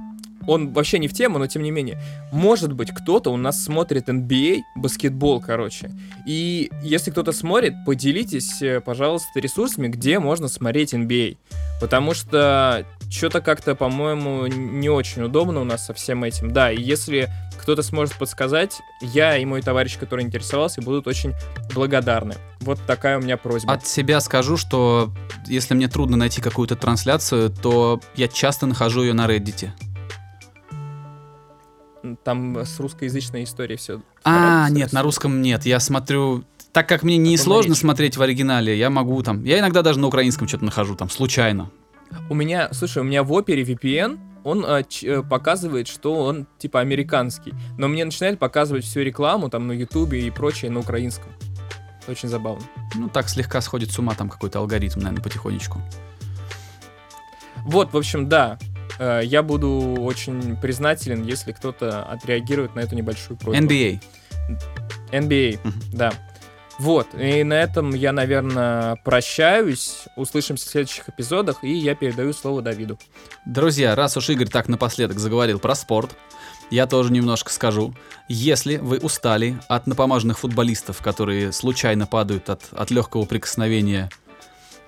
[0.48, 2.02] Он вообще не в тему, но тем не менее.
[2.32, 5.92] Может быть, кто-то у нас смотрит NBA, баскетбол, короче.
[6.26, 11.36] И если кто-то смотрит, поделитесь, э, пожалуйста, ресурсами, где можно смотреть NBA.
[11.80, 16.50] Потому что что-то как-то, по-моему, не очень удобно у нас со всем этим.
[16.50, 21.34] Да, и если кто-то сможет подсказать, я и мой товарищ, который интересовался, будут очень
[21.74, 22.36] благодарны.
[22.60, 23.72] Вот такая у меня просьба.
[23.72, 25.12] От себя скажу, что
[25.46, 29.68] если мне трудно найти какую-то трансляцию, то я часто нахожу ее на Reddit.
[32.24, 34.00] Там с русскоязычной историей все.
[34.24, 35.66] А, нет, на русском нет.
[35.66, 36.44] Я смотрю...
[36.72, 39.44] Так как мне не сложно смотреть в оригинале, я могу там...
[39.44, 41.70] Я иногда даже на украинском что-то нахожу, там, случайно.
[42.30, 46.46] У меня, слушай, у меня в опере VPN, он а, ч- э, показывает, что он
[46.58, 47.54] типа американский.
[47.78, 51.32] Но мне начинает показывать всю рекламу там на Ютубе и прочее на украинском.
[52.08, 52.64] Очень забавно.
[52.96, 55.80] Ну, так слегка сходит с ума там какой-то алгоритм, наверное, потихонечку.
[57.64, 58.58] Вот, в общем, да.
[58.98, 59.68] э, Я буду
[60.00, 63.62] очень признателен, если кто-то отреагирует на эту небольшую просьбу.
[63.64, 64.00] NBA.
[65.12, 65.80] NBA, Мгм.
[65.92, 66.12] да.
[66.82, 70.06] Вот, и на этом я, наверное, прощаюсь.
[70.16, 72.98] Услышимся в следующих эпизодах, и я передаю слово Давиду.
[73.46, 76.10] Друзья, раз уж Игорь так напоследок заговорил про спорт,
[76.70, 77.94] я тоже немножко скажу.
[78.26, 84.10] Если вы устали от напомаженных футболистов, которые случайно падают от, от легкого прикосновения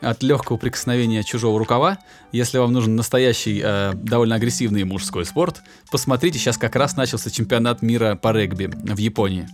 [0.01, 1.99] от легкого прикосновения чужого рукава,
[2.33, 7.83] если вам нужен настоящий, э, довольно агрессивный мужской спорт, посмотрите, сейчас как раз начался чемпионат
[7.83, 9.49] мира по регби в Японии.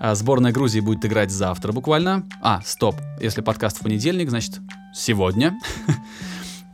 [0.00, 2.24] А сборная Грузии будет играть завтра буквально.
[2.40, 4.58] А, стоп, если подкаст в понедельник, значит
[4.94, 5.58] сегодня.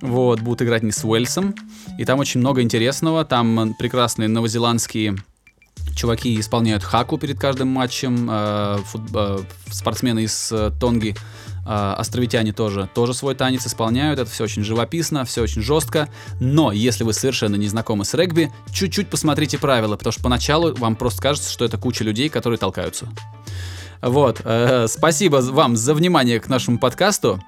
[0.00, 1.54] Вот, будут играть не с Уэльсом.
[1.98, 3.24] И там очень много интересного.
[3.24, 5.16] Там прекрасные новозеландские
[5.96, 8.28] чуваки исполняют хаку перед каждым матчем.
[8.28, 9.38] Фут- э,
[9.70, 11.16] спортсмены из э, Тонги,
[11.64, 14.20] островитяне тоже, тоже свой танец исполняют.
[14.20, 16.08] Это все очень живописно, все очень жестко.
[16.40, 20.96] Но если вы совершенно не знакомы с регби, чуть-чуть посмотрите правила, потому что поначалу вам
[20.96, 23.08] просто кажется, что это куча людей, которые толкаются.
[24.02, 27.40] Вот, э, спасибо вам за внимание к нашему подкасту.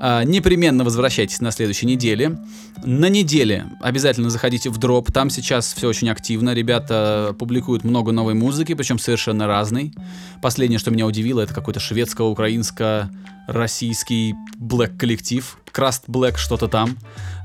[0.00, 2.38] Э, непременно возвращайтесь на следующей неделе.
[2.84, 5.10] На неделе обязательно заходите в дроп.
[5.12, 6.54] Там сейчас все очень активно.
[6.54, 9.94] Ребята публикуют много новой музыки, причем совершенно разной.
[10.42, 15.58] Последнее, что меня удивило, это какой-то шведско-украинско-российский блэк коллектив.
[15.74, 16.96] Краст Блэк что-то там.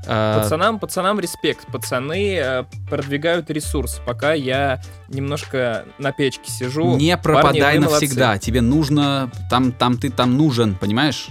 [0.06, 1.66] Э, Пацанам, пацанам респект.
[1.66, 6.96] Пацаны э, продвигают ресурс, пока я немножко на печке сижу.
[6.96, 8.04] Не Парни, пропадай молодцы.
[8.04, 8.38] навсегда.
[8.38, 11.28] Тебе нужно, там, там ты там нужен, понимаешь?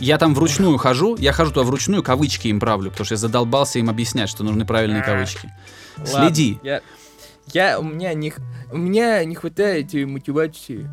[0.00, 3.78] Я там вручную хожу, я хожу туда вручную, кавычки им правлю, потому что я задолбался
[3.78, 5.52] им объяснять, что нужны правильные А, кавычки.
[5.98, 6.58] Ладно, Следи.
[6.64, 6.80] Я,
[7.52, 8.32] я, у меня не,
[8.72, 10.88] у меня не хватает мотивации.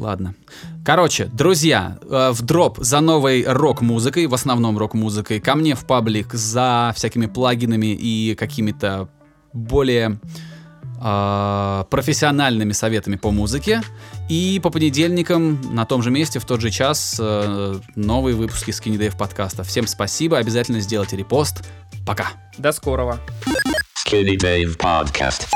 [0.00, 0.34] Ладно.
[0.82, 6.32] Короче, друзья, э, в дроп за новой рок-музыкой, в основном рок-музыкой, ко мне в паблик
[6.32, 9.10] за всякими плагинами и какими-то
[9.52, 10.18] более
[11.02, 13.82] э, профессиональными советами по музыке.
[14.30, 18.96] И по понедельникам на том же месте, в тот же час, э, новые выпуски Skinny
[18.96, 19.64] Dave подкаста.
[19.64, 21.68] Всем спасибо, обязательно сделайте репост.
[22.06, 22.28] Пока.
[22.56, 23.20] До скорого.
[24.06, 25.50] Skinny Dave Podcast.